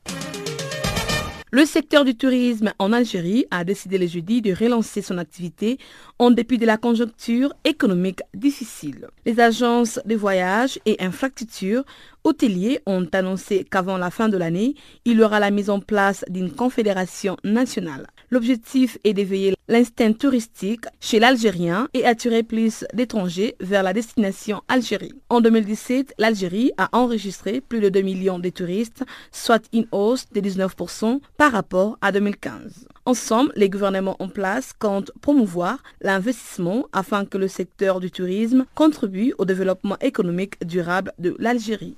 [1.56, 5.78] Le secteur du tourisme en Algérie a décidé le jeudi de relancer son activité
[6.18, 9.08] en dépit de la conjoncture économique difficile.
[9.28, 11.84] Les agences de voyage et infrastructures
[12.24, 16.26] hôteliers ont annoncé qu'avant la fin de l'année, il y aura la mise en place
[16.30, 18.08] d'une confédération nationale.
[18.30, 25.14] L'objectif est d'éveiller l'instinct touristique chez l'Algérien et attirer plus d'étrangers vers la destination Algérie.
[25.30, 30.42] En 2017, l'Algérie a enregistré plus de 2 millions de touristes, soit une hausse de
[30.42, 32.88] 19% par rapport à 2015.
[33.06, 39.34] Ensemble, les gouvernements en place comptent promouvoir l'investissement afin que le secteur du tourisme contribue
[39.38, 41.98] au développement économique durable de l'Algérie.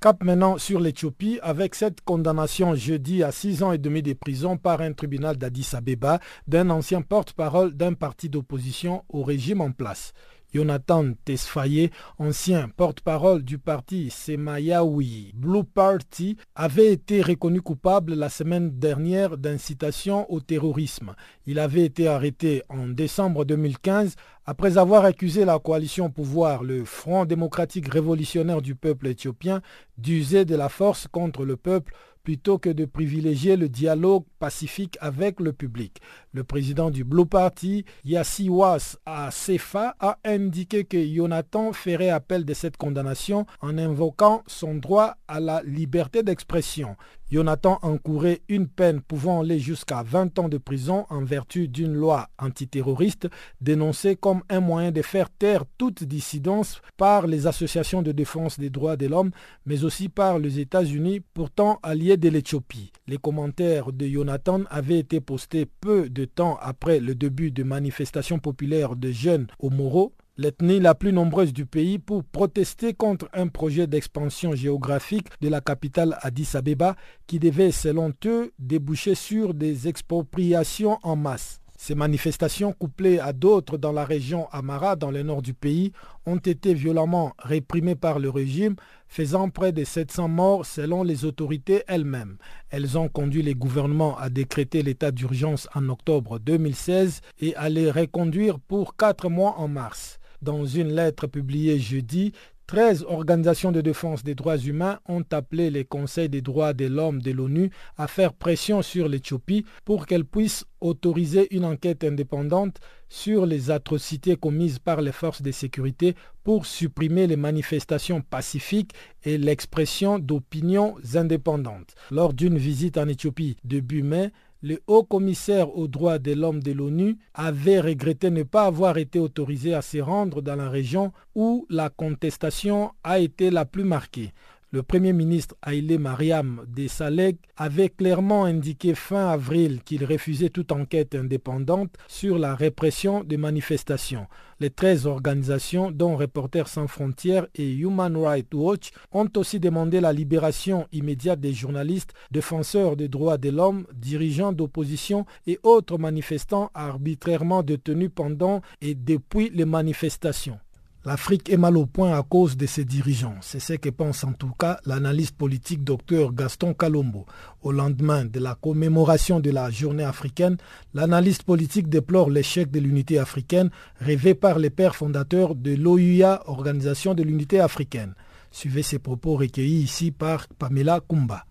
[0.00, 4.56] Cap maintenant sur l'Éthiopie avec cette condamnation jeudi à six ans et demi de prison
[4.56, 10.12] par un tribunal d'Addis Abeba d'un ancien porte-parole d'un parti d'opposition au régime en place.
[10.52, 18.70] Jonathan Tesfaye, ancien porte-parole du parti Semayawi Blue Party, avait été reconnu coupable la semaine
[18.78, 21.14] dernière d'incitation au terrorisme.
[21.46, 24.14] Il avait été arrêté en décembre 2015
[24.46, 29.60] après avoir accusé la coalition au pouvoir, le Front démocratique révolutionnaire du peuple éthiopien,
[29.98, 31.92] d'user de la force contre le peuple
[32.28, 36.00] plutôt que de privilégier le dialogue pacifique avec le public.
[36.32, 42.76] Le président du Blue Party, Yassiwas Asefa, a indiqué que Jonathan ferait appel de cette
[42.76, 46.96] condamnation en invoquant son droit à la liberté d'expression.
[47.30, 52.28] Jonathan encourait une peine pouvant aller jusqu'à 20 ans de prison en vertu d'une loi
[52.38, 53.28] antiterroriste
[53.60, 58.70] dénoncée comme un moyen de faire taire toute dissidence par les associations de défense des
[58.70, 59.30] droits de l'homme,
[59.66, 62.92] mais aussi par les États-Unis, pourtant alliés de l'Éthiopie.
[63.06, 68.96] Les commentaires de Jonathan avaient été postés peu temps après le début de manifestations populaires
[68.96, 73.86] de jeunes au Moro l'ethnie la plus nombreuse du pays, pour protester contre un projet
[73.86, 80.98] d'expansion géographique de la capitale Addis Abeba qui devait, selon eux, déboucher sur des expropriations
[81.02, 81.60] en masse.
[81.80, 85.92] Ces manifestations, couplées à d'autres dans la région Amara, dans le nord du pays,
[86.26, 88.74] ont été violemment réprimées par le régime,
[89.06, 92.36] faisant près de 700 morts selon les autorités elles-mêmes.
[92.70, 97.92] Elles ont conduit les gouvernements à décréter l'état d'urgence en octobre 2016 et à les
[97.92, 100.18] reconduire pour quatre mois en mars.
[100.42, 102.32] Dans une lettre publiée jeudi,
[102.68, 107.22] 13 organisations de défense des droits humains ont appelé les conseils des droits de l'homme
[107.22, 112.76] de l'ONU à faire pression sur l'Éthiopie pour qu'elle puisse autoriser une enquête indépendante
[113.08, 118.92] sur les atrocités commises par les forces de sécurité pour supprimer les manifestations pacifiques
[119.24, 121.94] et l'expression d'opinions indépendantes.
[122.10, 126.72] Lors d'une visite en Éthiopie début mai, le haut commissaire aux droits de l'homme de
[126.72, 131.66] l'ONU avait regretté ne pas avoir été autorisé à se rendre dans la région où
[131.70, 134.32] la contestation a été la plus marquée.
[134.70, 141.14] Le Premier ministre Haïlé Mariam Saleh avait clairement indiqué fin avril qu'il refusait toute enquête
[141.14, 144.26] indépendante sur la répression des manifestations.
[144.60, 150.12] Les 13 organisations, dont Reporters sans frontières et Human Rights Watch, ont aussi demandé la
[150.12, 157.62] libération immédiate des journalistes, défenseurs des droits de l'homme, dirigeants d'opposition et autres manifestants arbitrairement
[157.62, 160.58] détenus pendant et depuis les manifestations.
[161.04, 163.36] L'Afrique est mal au point à cause de ses dirigeants.
[163.40, 167.24] C'est ce que pense en tout cas l'analyste politique Dr Gaston Calombo.
[167.62, 170.56] Au lendemain de la commémoration de la journée africaine,
[170.94, 173.70] l'analyste politique déplore l'échec de l'unité africaine
[174.00, 178.14] rêvé par les pères fondateurs de l'OUA, Organisation de l'unité africaine.
[178.50, 181.44] Suivez ces propos recueillis ici par Pamela Kumba.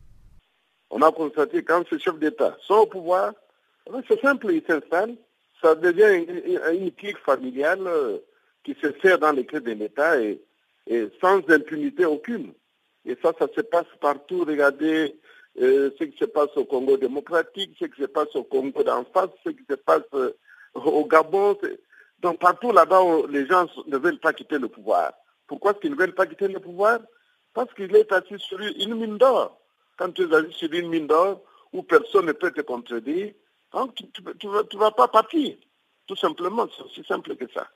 [0.89, 3.33] On a constaté quand ces chefs d'État sont au pouvoir,
[4.09, 5.15] c'est simple, ils s'installent,
[5.61, 8.17] ça devient une, une clique familiale euh,
[8.67, 10.41] qui se fait dans les clés de l'État et,
[11.21, 12.51] sans impunité aucune.
[13.05, 14.43] Et ça, ça se passe partout.
[14.45, 15.15] Regardez
[15.61, 19.05] euh, ce qui se passe au Congo démocratique, ce qui se passe au Congo d'en
[19.05, 20.33] face, ce qui se passe euh,
[20.73, 21.57] au Gabon.
[22.19, 25.13] Donc partout là-bas, les gens ne veulent pas quitter le pouvoir.
[25.47, 26.99] Pourquoi est-ce qu'ils ne veulent pas quitter le pouvoir?
[27.53, 29.61] Parce qu'il est assis sur une mine d'or.
[29.97, 31.41] Quand tu es assis sur une mine d'or
[31.71, 33.31] où personne ne peut te contredire,
[33.71, 35.55] hein, tu ne vas pas partir.
[36.05, 37.67] Tout simplement, c'est aussi simple que ça.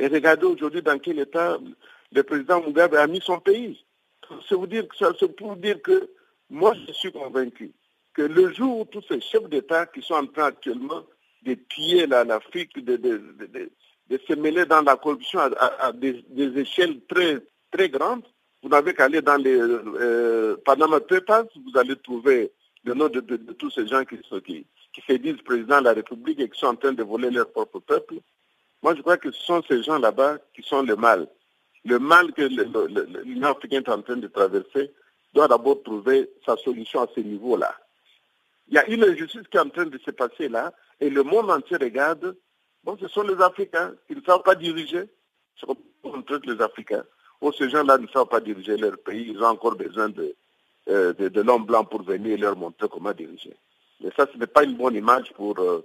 [0.00, 1.58] Et regardez aujourd'hui dans quel état
[2.10, 3.84] le président Mugabe a mis son pays.
[4.48, 4.84] C'est pour dire,
[5.58, 6.10] dire que
[6.48, 7.72] moi, je suis convaincu
[8.14, 11.04] que le jour où tous ces chefs d'État qui sont en train actuellement
[11.42, 13.70] de piller l'Afrique, de,
[14.26, 16.24] se mêler dans la corruption à, des,
[16.56, 17.38] échelles très,
[17.70, 18.24] très grandes,
[18.62, 22.52] vous n'avez qu'à aller dans les euh, Panama Papers, vous allez trouver
[22.84, 23.20] le nom de,
[23.52, 26.68] tous ces gens qui, qui, qui se disent président de la République et qui sont
[26.68, 28.14] en train de voler leur propre peuple.
[28.82, 31.26] Moi, je crois que ce sont ces gens là-bas qui sont le mal.
[31.84, 32.42] le mal que
[33.24, 34.92] l'Union africaine est en train de traverser
[35.34, 37.74] doit d'abord trouver sa solution à ce niveau-là.
[38.68, 41.22] Il y a une injustice qui est en train de se passer là, et le
[41.22, 42.36] monde entier regarde.
[42.84, 45.04] Bon, ce sont les Africains, ils ne savent pas diriger.
[45.58, 47.04] C'est comme les Africains.
[47.40, 50.34] Oh, ces gens-là ne savent pas diriger leur pays, ils ont encore besoin de,
[50.88, 53.54] euh, de, l'homme blanc pour venir leur montrer comment diriger.
[54.00, 55.84] Mais ça, ce n'est pas une bonne image pour, euh,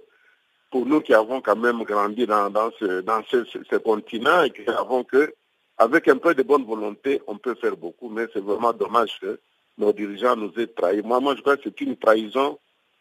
[0.70, 5.34] pour nous qui avons quand même grandi dans, ce, continent et qui avons que,
[5.78, 9.38] avec un peu de bonne volonté, on peut faire beaucoup, mais c'est vraiment dommage que
[9.78, 11.02] nos dirigeants nous aient trahis.
[11.02, 12.58] Moi, moi je crois que c'est une trahison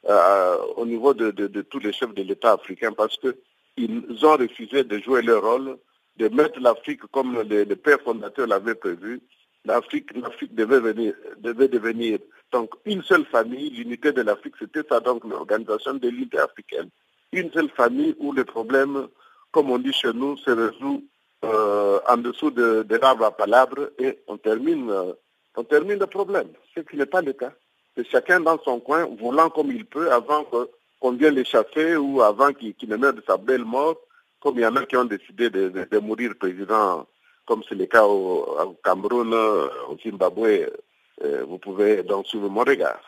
[0.07, 4.99] euh, au niveau de, tous les chefs de l'État africain parce qu'ils ont refusé de
[4.99, 5.77] jouer leur rôle,
[6.17, 9.21] de mettre l'Afrique comme le, père fondateur l'avait prévu.
[9.63, 12.19] L'Afrique, l'Afrique devait, venir, devait devenir
[12.51, 13.71] donc une seule famille.
[13.71, 16.89] L'unité de l'Afrique, c'était ça, donc l'organisation de l'unité africaine.
[17.31, 19.07] Une seule famille où les problèmes,
[19.51, 21.03] comme on dit chez nous, se résout
[21.43, 25.13] euh, en dessous de, de à palabres et on termine, euh,
[25.55, 27.51] on termine le problème, ce qui n'est pas le cas
[28.03, 32.51] chacun dans son coin, volant comme il peut, avant qu'on vienne les chasser ou avant
[32.53, 33.95] qu'il ne meure de sa belle mort,
[34.41, 37.07] comme il y en a qui ont décidé de, mourir président,
[37.45, 40.69] comme c'est le cas au, Cameroun, au Zimbabwe.
[41.23, 42.99] Euh, vous pouvez donc suivre mon regard.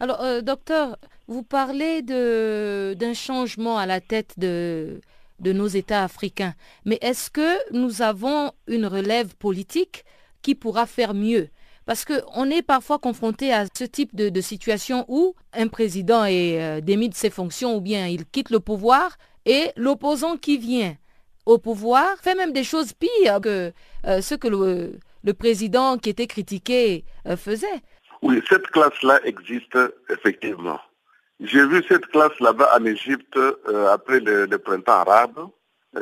[0.00, 0.96] Alors, euh, docteur,
[1.28, 5.00] vous parlez d'un changement à la tête de,
[5.40, 6.54] nos États africains,
[6.84, 10.04] mais est-ce que nous avons une relève politique
[10.42, 11.48] qui pourra faire mieux?
[11.86, 16.80] Parce qu'on est parfois confronté à ce type de, situation où un président est euh,
[16.80, 20.96] démis de ses fonctions ou bien il quitte le pouvoir et l'opposant qui vient
[21.44, 23.70] au pouvoir fait même des choses pires que
[24.06, 24.98] euh, ce que le,
[25.34, 27.04] président qui était critiqué
[27.36, 27.80] faisait.
[28.24, 30.80] Oui, cette classe-là existe effectivement.
[31.40, 33.38] J'ai vu cette classe là-bas en Égypte
[33.92, 35.48] après le, printemps arabe.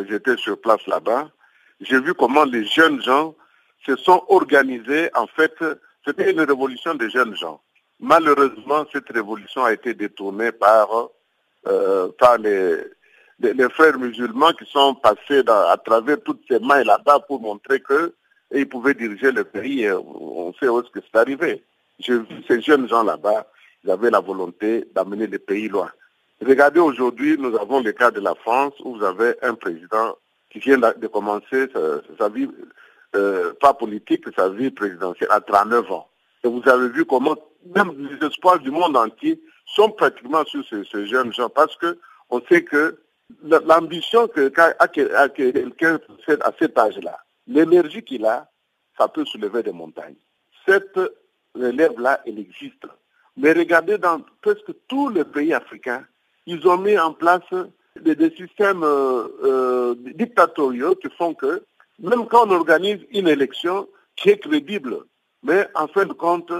[0.08, 1.30] J'étais sur place là-bas.
[1.80, 3.34] J'ai vu comment les jeunes gens
[3.84, 5.10] se sont organisés.
[5.16, 5.52] En fait,
[6.06, 7.60] c'était une révolution des jeunes gens.
[7.98, 11.08] Malheureusement, cette révolution a été détournée par,
[11.66, 12.76] euh, par les,
[13.70, 18.94] frères musulmans qui sont passés à travers toutes ces mailles là-bas pour montrer qu'ils pouvaient
[18.94, 19.90] diriger le pays.
[19.90, 21.64] on sait où est-ce que c'est arrivé.
[21.98, 23.46] Vu ces jeunes gens là-bas,
[23.84, 25.90] ils avaient la volonté d'amener le pays loin.
[26.44, 30.16] Regardez aujourd'hui, nous avons le cas de la France où vous avez un président
[30.50, 31.68] qui vient de commencer
[32.18, 32.48] sa vie
[33.14, 36.08] euh, pas politique, sa vie présidentielle à 39 ans.
[36.44, 37.36] Et vous avez vu comment
[37.74, 41.98] même les espoirs du monde entier sont pratiquement sur ces, jeunes gens parce que
[42.30, 42.98] on sait que
[43.42, 45.98] l'ambition que quelqu'un
[46.40, 48.48] à cet âge-là, l'énergie qu'il a,
[48.98, 50.16] ça peut soulever des montagnes.
[50.66, 50.98] Cette
[51.54, 52.86] relève-là, elle existe.
[53.36, 56.04] Mais regardez dans presque tous les pays africains,
[56.46, 57.42] ils ont mis en place
[58.00, 61.62] des, systèmes euh, euh, dictatoriaux qui font que
[62.00, 64.98] même quand on organise une élection qui est crédible,
[65.42, 66.52] mais en fin de compte,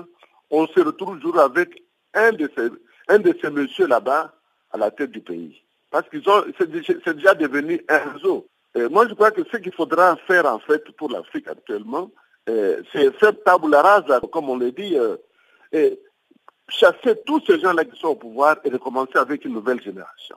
[0.51, 1.83] on se retrouve toujours avec
[2.15, 2.69] un de ces,
[3.09, 4.35] un de ces messieurs là-bas
[4.71, 5.63] à la tête du pays.
[5.91, 8.47] Parce qu'ils ont, c'est déjà devenu un réseau.
[8.91, 12.11] moi, je crois que ce qu'il faudra faire en fait pour l'Afrique actuellement,
[12.47, 15.17] c'est faire table rasa, comme on le dit, euh,
[16.69, 20.37] chasser tous ces gens-là qui sont au pouvoir et recommencer avec une nouvelle génération.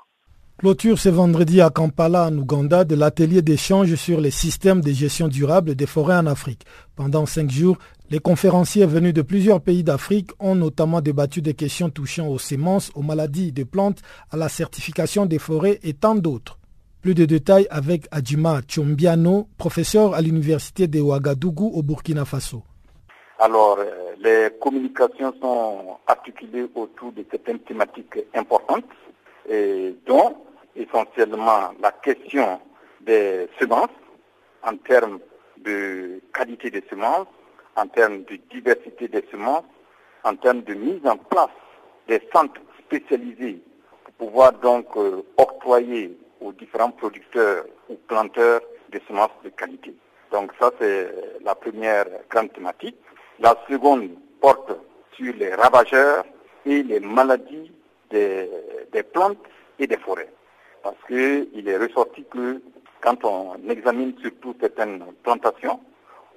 [0.57, 5.27] Clôture ce vendredi à Kampala, en Ouganda, de l'atelier d'échange sur les systèmes de gestion
[5.27, 6.63] durable des forêts en Afrique.
[6.95, 7.77] Pendant cinq jours,
[8.09, 12.89] les conférenciers venus de plusieurs pays d'Afrique ont notamment débattu des questions touchant aux semences,
[12.95, 13.99] aux maladies des plantes,
[14.31, 16.57] à la certification des forêts et tant d'autres.
[17.05, 22.63] Plus de détails avec Adjima Chombiano, professeur à l'université de Ouagadougou au Burkina Faso.
[23.37, 28.89] Alors, euh, les communications sont articulées autour de certaines thématiques importantes,
[29.47, 30.35] et dont
[30.75, 32.59] essentiellement la question
[33.01, 33.93] des semences
[34.63, 35.19] en termes
[35.63, 37.27] de qualité des semences,
[37.75, 39.69] en termes de diversité des semences,
[40.23, 41.51] en termes de mise en place
[42.07, 43.61] des centres spécialisés
[44.17, 49.93] pour pouvoir donc euh, octroyer aux différents producteurs ou planteurs des semences de qualité.
[50.31, 51.11] Donc ça, c'est
[51.43, 52.97] la première grande thématique.
[53.39, 54.09] La seconde
[54.41, 54.71] porte
[55.13, 56.25] sur les ravageurs
[56.65, 57.71] et les maladies
[58.11, 59.37] des plantes
[59.79, 60.29] et des forêts
[60.85, 62.61] parce qu'il est ressorti que
[63.01, 65.79] quand on examine surtout certaines plantations,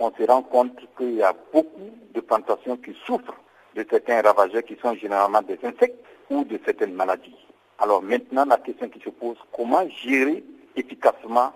[0.01, 3.39] on se rend compte qu'il y a beaucoup de plantations qui souffrent
[3.75, 7.37] de certains ravageurs qui sont généralement des insectes ou de certaines maladies.
[7.79, 10.45] Alors maintenant, la question qui se pose, comment gérer
[10.77, 11.53] efficacement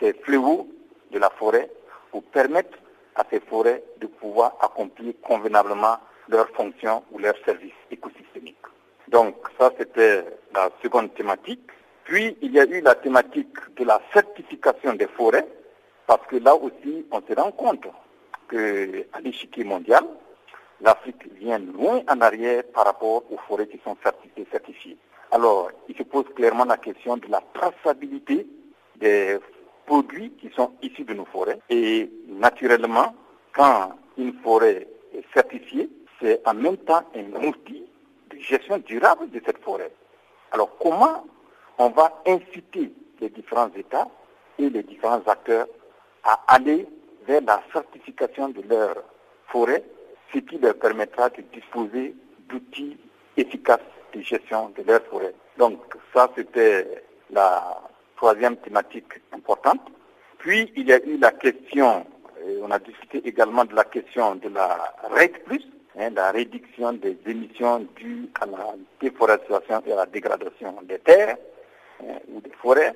[0.00, 0.68] ces fléaux
[1.10, 1.70] de la forêt
[2.10, 2.78] pour permettre
[3.14, 5.96] à ces forêts de pouvoir accomplir convenablement
[6.28, 8.56] leurs fonctions ou leurs services écosystémiques?
[9.08, 11.70] Donc ça, c'était la seconde thématique.
[12.04, 15.46] Puis, il y a eu la thématique de la certification des forêts,
[16.06, 17.86] Parce que là aussi, on se rend compte
[18.50, 20.04] qu'à l'échiquier mondial,
[20.80, 24.98] l'Afrique vient loin en arrière par rapport aux forêts qui sont certifiées.
[25.34, 28.46] Alors, il se pose clairement la question de la traçabilité
[28.94, 29.40] des
[29.84, 31.58] produits qui sont issus de nos forêts.
[31.68, 33.12] Et naturellement,
[33.52, 37.84] quand une forêt est certifiée, c'est en même temps un outil
[38.30, 39.90] de gestion durable de cette forêt.
[40.52, 41.24] Alors, comment
[41.78, 44.06] on va inciter les différents États
[44.60, 45.66] et les différents acteurs
[46.22, 46.86] à aller
[47.26, 49.02] vers la certification de leurs
[49.48, 49.82] forêts,
[50.32, 52.14] ce qui leur permettra de disposer
[52.48, 52.96] d'outils
[53.36, 53.80] efficaces
[54.14, 55.34] de gestion de leurs forêts.
[55.58, 55.80] Donc
[56.12, 57.80] ça, c'était la
[58.16, 59.80] troisième thématique importante.
[60.38, 62.06] Puis, il y a eu la question,
[62.62, 65.32] on a discuté également de la question de la RED+,
[65.98, 71.36] hein, la réduction des émissions dues à la déforestation et à la dégradation des terres
[72.00, 72.94] hein, ou des forêts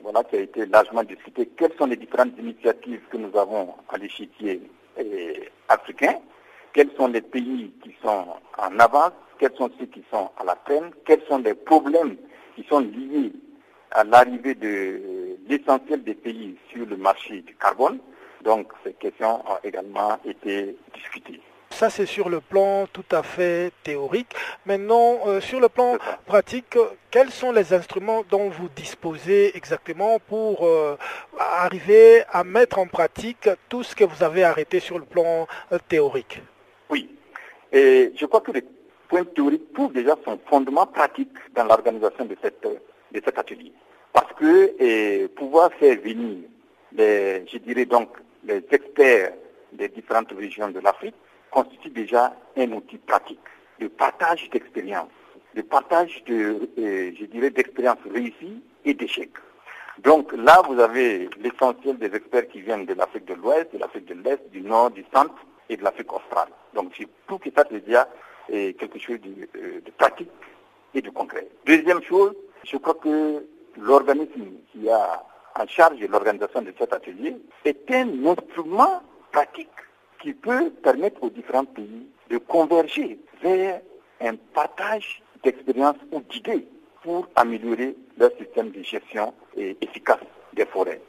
[0.00, 1.46] voilà, qui a été largement discuté.
[1.56, 4.60] Quelles sont les différentes initiatives que nous avons à l'échiquier
[5.68, 6.20] africain?
[6.72, 8.26] Quels sont les pays qui sont
[8.58, 9.12] en avance?
[9.38, 12.16] Quels sont ceux qui sont à la peine Quels sont les problèmes
[12.56, 13.32] qui sont liés
[13.90, 17.98] à l'arrivée de l'essentiel des pays sur le marché du carbone?
[18.44, 21.40] Donc ces questions ont également été discutées.
[21.70, 24.34] Ça, c'est sur le plan tout à fait théorique.
[24.66, 25.96] Maintenant, euh, sur le plan
[26.26, 26.76] pratique,
[27.10, 30.96] quels sont les instruments dont vous disposez exactement pour euh,
[31.38, 35.78] arriver à mettre en pratique tout ce que vous avez arrêté sur le plan euh,
[35.88, 36.40] théorique?
[36.90, 37.08] Oui.
[37.72, 38.64] Et je crois que les
[39.08, 43.72] points théoriques trouvent déjà son fondement pratique dans l'organisation de, cet atelier.
[44.12, 46.38] Parce que pouvoir faire venir,
[46.92, 48.08] les, je dirais donc,
[48.44, 49.32] les experts
[49.72, 51.14] des différentes régions de l'Afrique,
[51.50, 53.40] constitue déjà un outil pratique
[53.80, 55.10] de partage d'expérience,
[55.54, 59.30] de partage de, je dirais, d'expériences réussies et d'échecs.
[60.02, 64.06] Donc là, vous avez l'essentiel des experts qui viennent de l'Afrique de l'Ouest, de l'Afrique
[64.06, 65.34] de l'Est, du Nord, du Centre
[65.68, 66.48] et de l'Afrique australe.
[66.74, 68.08] Donc c'est tout qui est déjà
[68.52, 70.30] euh, quelque chose euh, de, pratique
[70.94, 71.48] et de concret.
[71.66, 73.44] Deuxième chose, je crois que
[73.76, 75.24] l'organisme qui a
[75.58, 79.02] en charge de l'organisation de cet atelier est un instrument
[79.32, 79.68] pratique
[80.20, 83.80] qui peut permettre aux différents pays de converger vers
[84.20, 86.66] un partage d'expériences ou d'idées
[87.02, 90.18] pour améliorer leur système de gestion efficace
[90.52, 91.00] des forêts.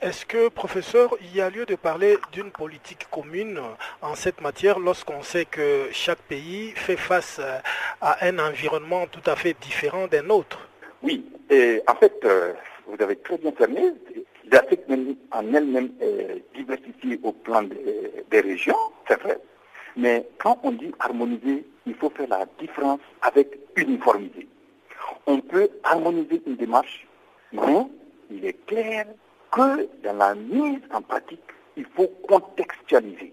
[0.00, 3.60] Est-ce que, professeur, il y a lieu de parler d'une politique commune
[4.00, 7.40] en cette matière lorsqu'on sait que chaque pays fait face
[8.00, 10.68] à un environnement tout à fait différent d'un autre?
[11.02, 12.52] Oui, et en fait, euh,
[12.86, 13.92] vous avez très bien fermé.
[14.52, 14.82] L'Afrique
[15.32, 18.78] en elle-même est diversifiée au plan des, régions,
[19.08, 19.38] c'est vrai.
[19.96, 24.46] Mais quand on dit harmoniser, il faut faire la différence avec uniformiser.
[25.26, 27.04] On peut harmoniser une démarche,
[27.52, 27.84] mais
[28.30, 29.06] il est clair
[29.50, 31.40] que dans la mise en pratique,
[31.76, 33.32] il faut contextualiser.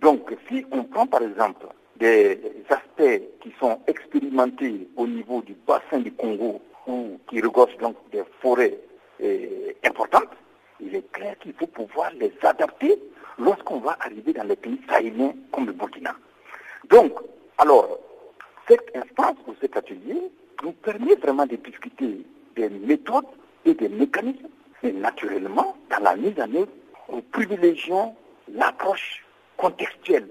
[0.00, 2.38] Donc, si on prend par exemple des
[2.68, 8.22] aspects qui sont expérimentés au niveau du bassin du Congo ou qui regorgent donc des
[8.40, 8.78] forêts
[9.20, 10.28] eh, importantes,
[10.80, 12.98] il est clair qu'il faut pouvoir les adapter
[13.38, 16.14] lorsqu'on va arriver dans les pays sahéliens comme le Burkina.
[16.90, 17.12] Donc,
[17.58, 17.98] alors,
[18.68, 20.30] cette instance ou cet atelier
[20.62, 23.24] nous permet vraiment de discuter des méthodes
[23.64, 24.45] et des mécanismes.
[25.38, 26.68] Dans la mise en œuvre,
[27.12, 28.14] nous privilégions
[28.52, 29.24] l'approche
[29.56, 30.28] contextuelle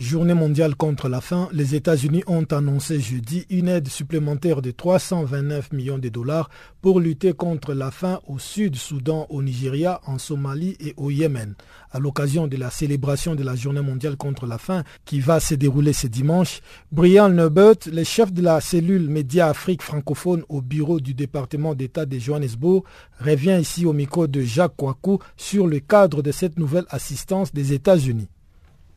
[0.00, 5.74] Journée mondiale contre la faim, les États-Unis ont annoncé jeudi une aide supplémentaire de 329
[5.74, 6.48] millions de dollars
[6.80, 11.54] pour lutter contre la faim au Sud-Soudan, au Nigeria, en Somalie et au Yémen.
[11.90, 15.54] À l'occasion de la célébration de la Journée mondiale contre la faim qui va se
[15.54, 20.98] dérouler ce dimanche, Brian Neubert, le chef de la cellule Média Afrique francophone au bureau
[20.98, 22.84] du département d'État de Johannesburg,
[23.18, 27.74] revient ici au micro de Jacques Kouakou sur le cadre de cette nouvelle assistance des
[27.74, 28.28] États-Unis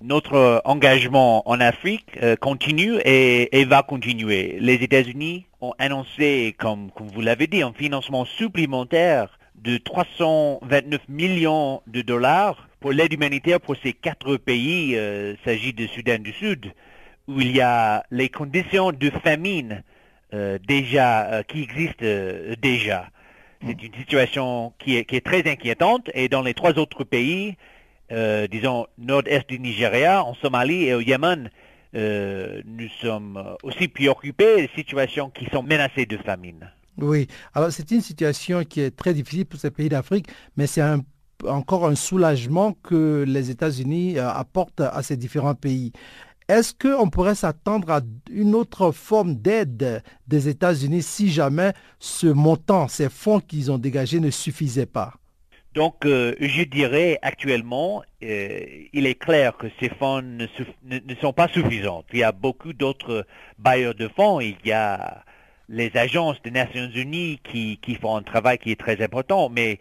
[0.04, 4.58] notre engagement en Afrique euh, continue et, va continuer.
[4.60, 12.02] Les États-Unis ont annoncé, comme, vous l'avez dit, un financement supplémentaire de 329 millions de
[12.02, 14.98] dollars pour l'aide humanitaire pour ces quatre pays.
[14.98, 16.74] Euh, il s'agit de Soudan du Sud,
[17.30, 19.84] où il y a les conditions de famine
[20.34, 22.06] euh, déjà qui existent
[22.62, 23.08] déjà.
[23.66, 27.56] C'est une situation qui est, qui est très inquiétante et dans les trois autres pays,
[28.14, 31.50] euh, disons, nord-est du Nigeria, en Somalie et au Yémen,
[31.96, 36.72] euh, nous sommes aussi préoccupés des situations qui sont menacées de famine.
[36.98, 40.84] Oui, alors c'est une situation qui est très difficile pour ces pays d'Afrique, mais c'est
[41.48, 45.92] encore un soulagement que les États-Unis euh, apportent à ces différents pays.
[46.48, 52.88] Est-ce qu'on pourrait s'attendre à une autre forme d'aide des États-Unis si jamais ce montant,
[52.88, 55.14] ces fonds qu'ils ont dégagés ne suffisaient pas?
[55.74, 60.46] Donc, je dirais actuellement, il est clair que ces fonds ne,
[60.84, 62.04] ne, sont pas suffisants.
[62.14, 63.26] Il y a beaucoup d'autres
[63.58, 64.40] bailleurs de fonds.
[64.40, 65.24] Il y a
[65.70, 69.80] les agences des Nations Unies qui, qui font un travail qui est très important, mais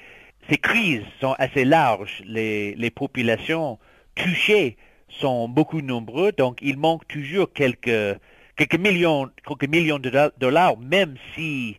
[0.49, 2.23] ces crises sont assez larges.
[2.25, 3.79] Les, les populations
[4.15, 4.77] touchées
[5.09, 8.19] sont beaucoup nombreuses, donc il manque toujours quelques,
[8.57, 11.79] quelques, millions, quelques millions de dollars, même si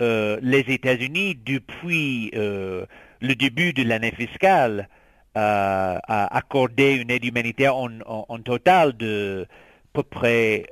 [0.00, 2.86] euh, les États-Unis, depuis euh,
[3.22, 4.88] le début de l'année fiscale,
[5.36, 9.46] euh, a accordé une aide humanitaire en, total de
[9.94, 10.64] peu près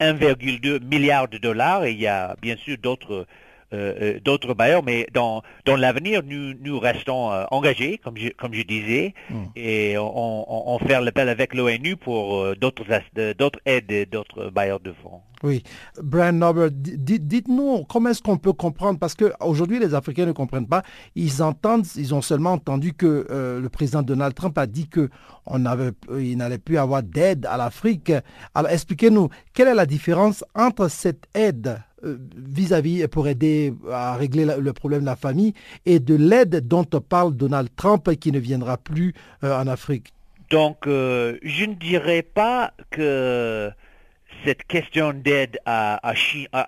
[0.00, 1.84] 1,2 milliard de dollars.
[1.84, 3.26] Et il y a bien sûr d'autres
[3.74, 8.30] euh, euh, d'autres bailleurs, mais dans, dans l'avenir, nous, nous restons euh, engagés, comme je,
[8.30, 9.44] comme je disais, hmm.
[9.56, 12.84] et on, on, fait l'appel avec l'ONU pour d'autres,
[13.34, 15.20] d'autres aides et d'autres bailleurs de fonds.
[15.42, 15.62] Oui.
[16.02, 20.82] Brian Norbert, dites-nous comment est-ce qu'on peut comprendre, parce qu'aujourd'hui les Africains ne comprennent pas,
[21.14, 26.58] ils entendent, ils ont seulement entendu que le président Donald Trump a dit qu'il n'allait
[26.58, 28.12] plus avoir d'aide à l'Afrique.
[28.54, 34.46] Alors expliquez-nous, quelle est la différence entre cette aide euh, vis-à-vis pour aider à régler
[34.58, 35.52] le problème de la famille
[35.84, 40.12] et de l'aide dont parle Donald Trump qui ne viendra plus euh, en Afrique
[40.50, 43.70] Donc, euh, je ne dirais pas que
[44.44, 46.00] cette question d'aide a,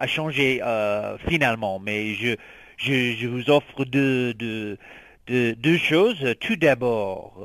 [0.07, 0.61] changé
[1.29, 2.35] finalement, mais je,
[2.77, 4.35] je, vous offre deux,
[5.29, 6.35] deux choses.
[6.41, 7.41] Tout d'abord,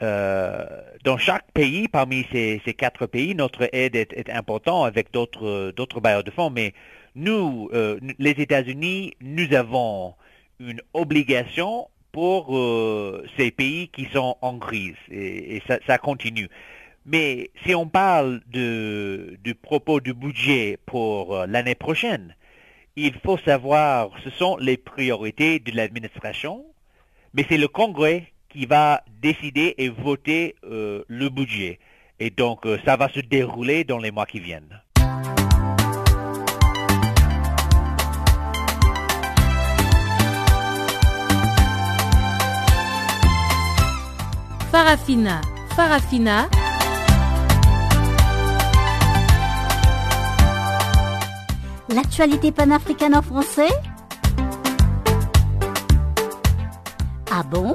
[0.00, 6.30] dans chaque pays, parmi ces, quatre pays, notre aide est, importante avec d'autres bailleurs de
[6.30, 6.74] fonds, mais
[7.14, 10.14] nous, euh, les États-Unis, nous avons
[10.60, 16.48] une obligation pour euh, ces pays qui sont en crise et, ça, continue.
[17.06, 22.34] Mais si on parle du propos du budget pour l'année prochaine,
[22.96, 26.64] il faut savoir, ce sont les priorités de l'administration,
[27.34, 31.78] mais c'est le Congrès qui va décider et voter euh, le budget.
[32.18, 34.80] Et donc, euh, ça va se dérouler dans les mois qui viennent.
[44.72, 45.42] Farafina,
[45.76, 46.48] Farafina.
[51.94, 53.68] L'actualité panafricaine en français
[57.30, 57.74] Ah bon?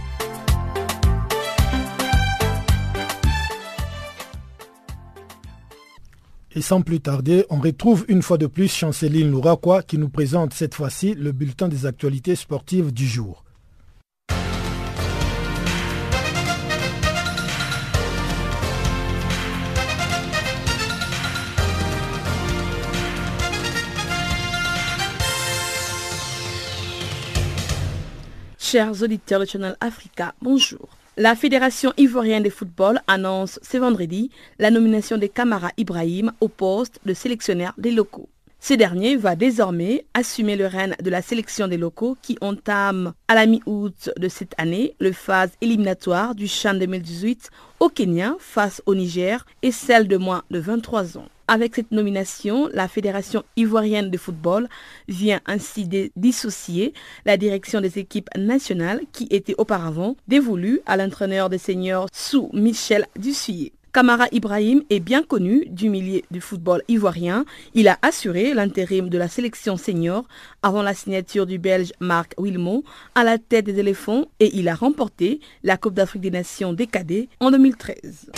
[6.53, 10.53] Et sans plus tarder, on retrouve une fois de plus Chanceline Louraquois qui nous présente
[10.53, 13.45] cette fois-ci le bulletin des actualités sportives du jour.
[28.59, 30.89] Chers auditeurs de Channel Africa, bonjour.
[31.17, 37.01] La Fédération ivoirienne de football annonce ce vendredi la nomination de Kamara Ibrahim au poste
[37.05, 38.29] de sélectionneur des locaux.
[38.61, 43.35] Ce dernier va désormais assumer le règne de la sélection des locaux qui entame à
[43.35, 47.49] la mi-août de cette année le phase éliminatoire du Chan 2018
[47.81, 51.27] au Kenya face au Niger et celle de moins de 23 ans.
[51.51, 54.69] Avec cette nomination, la Fédération ivoirienne de football
[55.09, 55.85] vient ainsi
[56.15, 56.93] dissocier
[57.25, 63.05] la direction des équipes nationales qui était auparavant dévolue à l'entraîneur des seniors sous Michel
[63.19, 63.73] Dussuyer.
[63.91, 67.43] Kamara Ibrahim est bien connu du milieu du football ivoirien.
[67.73, 70.23] Il a assuré l'intérim de la sélection senior
[70.63, 74.75] avant la signature du Belge Marc Wilmot à la tête des éléphants et il a
[74.75, 78.31] remporté la Coupe d'Afrique des Nations des cadets en 2013.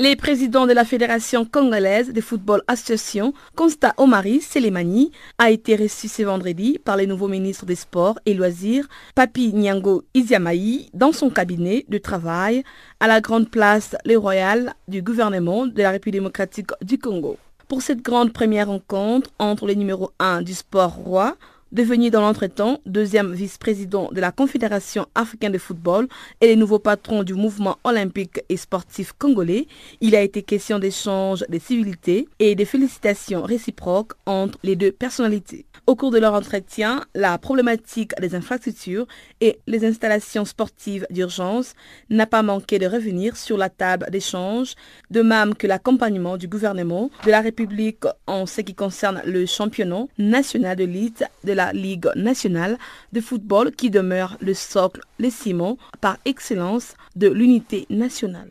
[0.00, 6.08] Les présidents de la Fédération congolaise de football association, Constat Omari Selemani, a été reçu
[6.08, 11.28] ce vendredi par les nouveaux ministres des Sports et Loisirs, Papi Nyango Iziamaï, dans son
[11.28, 12.64] cabinet de travail
[12.98, 17.36] à la grande place Le Royal du gouvernement de la République démocratique du Congo.
[17.68, 21.36] Pour cette grande première rencontre entre les numéros 1 du sport roi,
[21.72, 26.08] Devenu dans l'entretemps deuxième vice-président de la Confédération africaine de football
[26.40, 29.68] et le nouveau patron du mouvement olympique et sportif congolais,
[30.00, 35.64] il a été question d'échanges de civilités et de félicitations réciproques entre les deux personnalités.
[35.86, 39.06] Au cours de leur entretien, la problématique des infrastructures
[39.40, 41.74] et les installations sportives d'urgence
[42.10, 44.74] n'a pas manqué de revenir sur la table d'échange,
[45.10, 50.06] de même que l'accompagnement du gouvernement de la République en ce qui concerne le championnat
[50.18, 52.78] national de l'élite de la Ligue nationale
[53.12, 58.50] de football qui demeure le socle, le ciment par excellence de l'unité nationale.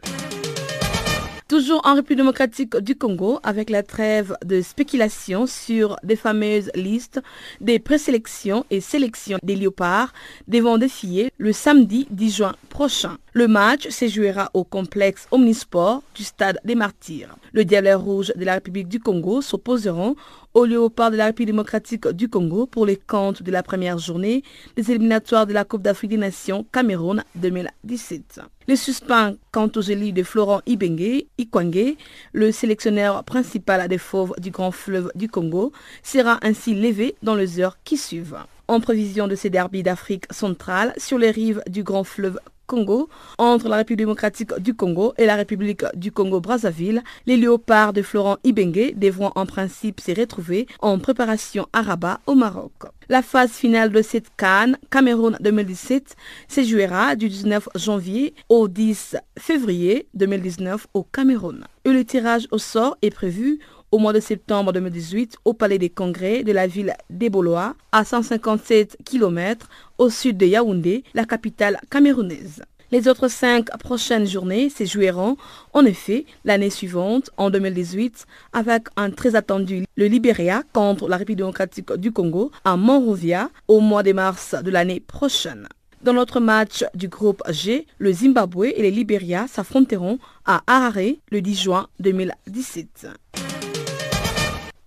[1.49, 7.19] Toujours en République démocratique du Congo, avec la trêve de spéculation sur des fameuses listes
[7.59, 10.13] des présélections et sélections des léopards
[10.47, 13.17] devront défier le samedi 10 juin prochain.
[13.34, 17.38] Le match se jouera au complexe Omnisport du Stade des Martyrs.
[17.53, 20.15] Le Diable Rouge de la République du Congo s'opposeront
[20.55, 24.43] au Léopard de la République démocratique du Congo pour les comptes de la première journée
[24.75, 28.41] des éliminatoires de la Coupe d'Afrique des Nations Cameroun 2017.
[28.67, 31.97] Le suspens quant aux élus de Florent Ikwangé,
[32.34, 35.71] le sélectionneur principal des fauves du Grand Fleuve du Congo,
[36.01, 38.38] sera ainsi levé dans les heures qui suivent.
[38.67, 42.39] En prévision de ces derbies d'Afrique centrale sur les rives du Grand Fleuve
[42.70, 43.09] Congo,
[43.39, 48.38] entre la République démocratique du Congo et la République du Congo-Brazzaville, les léopards de Florent
[48.43, 52.74] Ibenge devront en principe se retrouver en préparation à Rabat au Maroc.
[53.09, 56.15] La phase finale de cette Cannes, Cameroun 2017,
[56.47, 61.65] se jouera du 19 janvier au 10 février 2019 au Cameroun.
[61.86, 63.57] Et le tirage au sort est prévu
[63.91, 68.97] au mois de septembre 2018 au Palais des Congrès de la ville d'Eboloa, à 157
[69.05, 69.67] km
[69.97, 72.63] au sud de Yaoundé, la capitale camerounaise.
[72.91, 75.37] Les autres cinq prochaines journées se joueront
[75.73, 81.37] en effet l'année suivante, en 2018, avec un très attendu le Libéria contre la République
[81.37, 85.67] démocratique du Congo à Monrovia au mois de mars de l'année prochaine.
[86.01, 91.41] Dans l'autre match du groupe G, le Zimbabwe et le Libéria s'affronteront à Harare le
[91.41, 93.07] 10 juin 2017.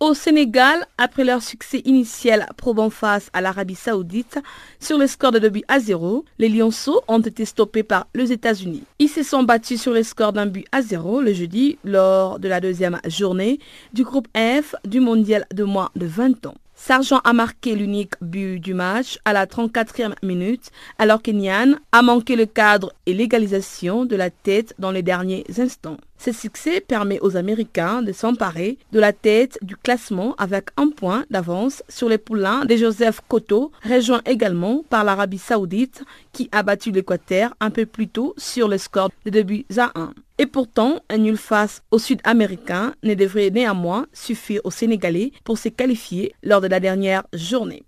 [0.02, 4.40] Au Sénégal, après leur succès initial probant face à l'Arabie Saoudite
[4.80, 8.32] sur le score de 2 buts à 0, les Lionceaux ont été stoppés par les
[8.32, 8.82] États-Unis.
[8.98, 12.48] Ils se sont battus sur le score d'un but à 0 le jeudi lors de
[12.48, 13.60] la deuxième journée
[13.92, 16.54] du groupe F du mondial de moins de 20 ans.
[16.84, 22.02] Sargent a marqué l'unique but du match à la 34e minute, alors que Nian a
[22.02, 25.96] manqué le cadre et l'égalisation de la tête dans les derniers instants.
[26.18, 31.24] Ce succès permet aux Américains de s'emparer de la tête du classement avec un point
[31.30, 36.02] d'avance sur les poulains de Joseph Koto, rejoint également par l'Arabie Saoudite
[36.32, 39.92] qui a battu l'Équateur un peu plus tôt sur le score de 2 buts à
[39.94, 40.14] 1.
[40.42, 45.68] Et pourtant, un nul face aux Sud-Américains ne devrait néanmoins suffire aux Sénégalais pour se
[45.68, 47.84] qualifier lors de la dernière journée.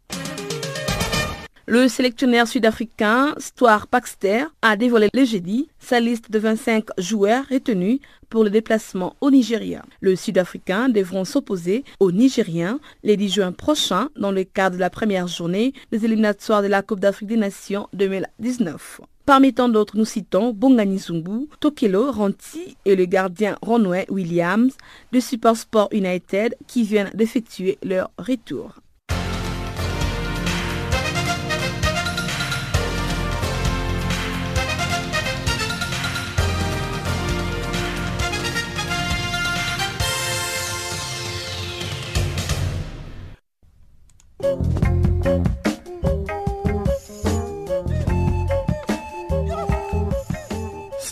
[1.66, 7.98] Le sélectionneur sud-africain Stuart Baxter a dévoilé le jeudi sa liste de 25 joueurs retenus
[8.30, 9.82] pour le déplacement au Nigeria.
[10.00, 14.90] Le Sud-Africain devront s'opposer aux Nigériens les 10 juin prochains dans le cadre de la
[14.90, 19.00] première journée des éliminatoires de la Coupe d'Afrique des Nations 2019.
[19.26, 24.76] Parmi tant d'autres, nous citons Bongani Zumbu, Tokelo Ranti et le gardien Ronway Williams
[25.12, 28.74] de Super Sport United qui viennent d'effectuer leur retour.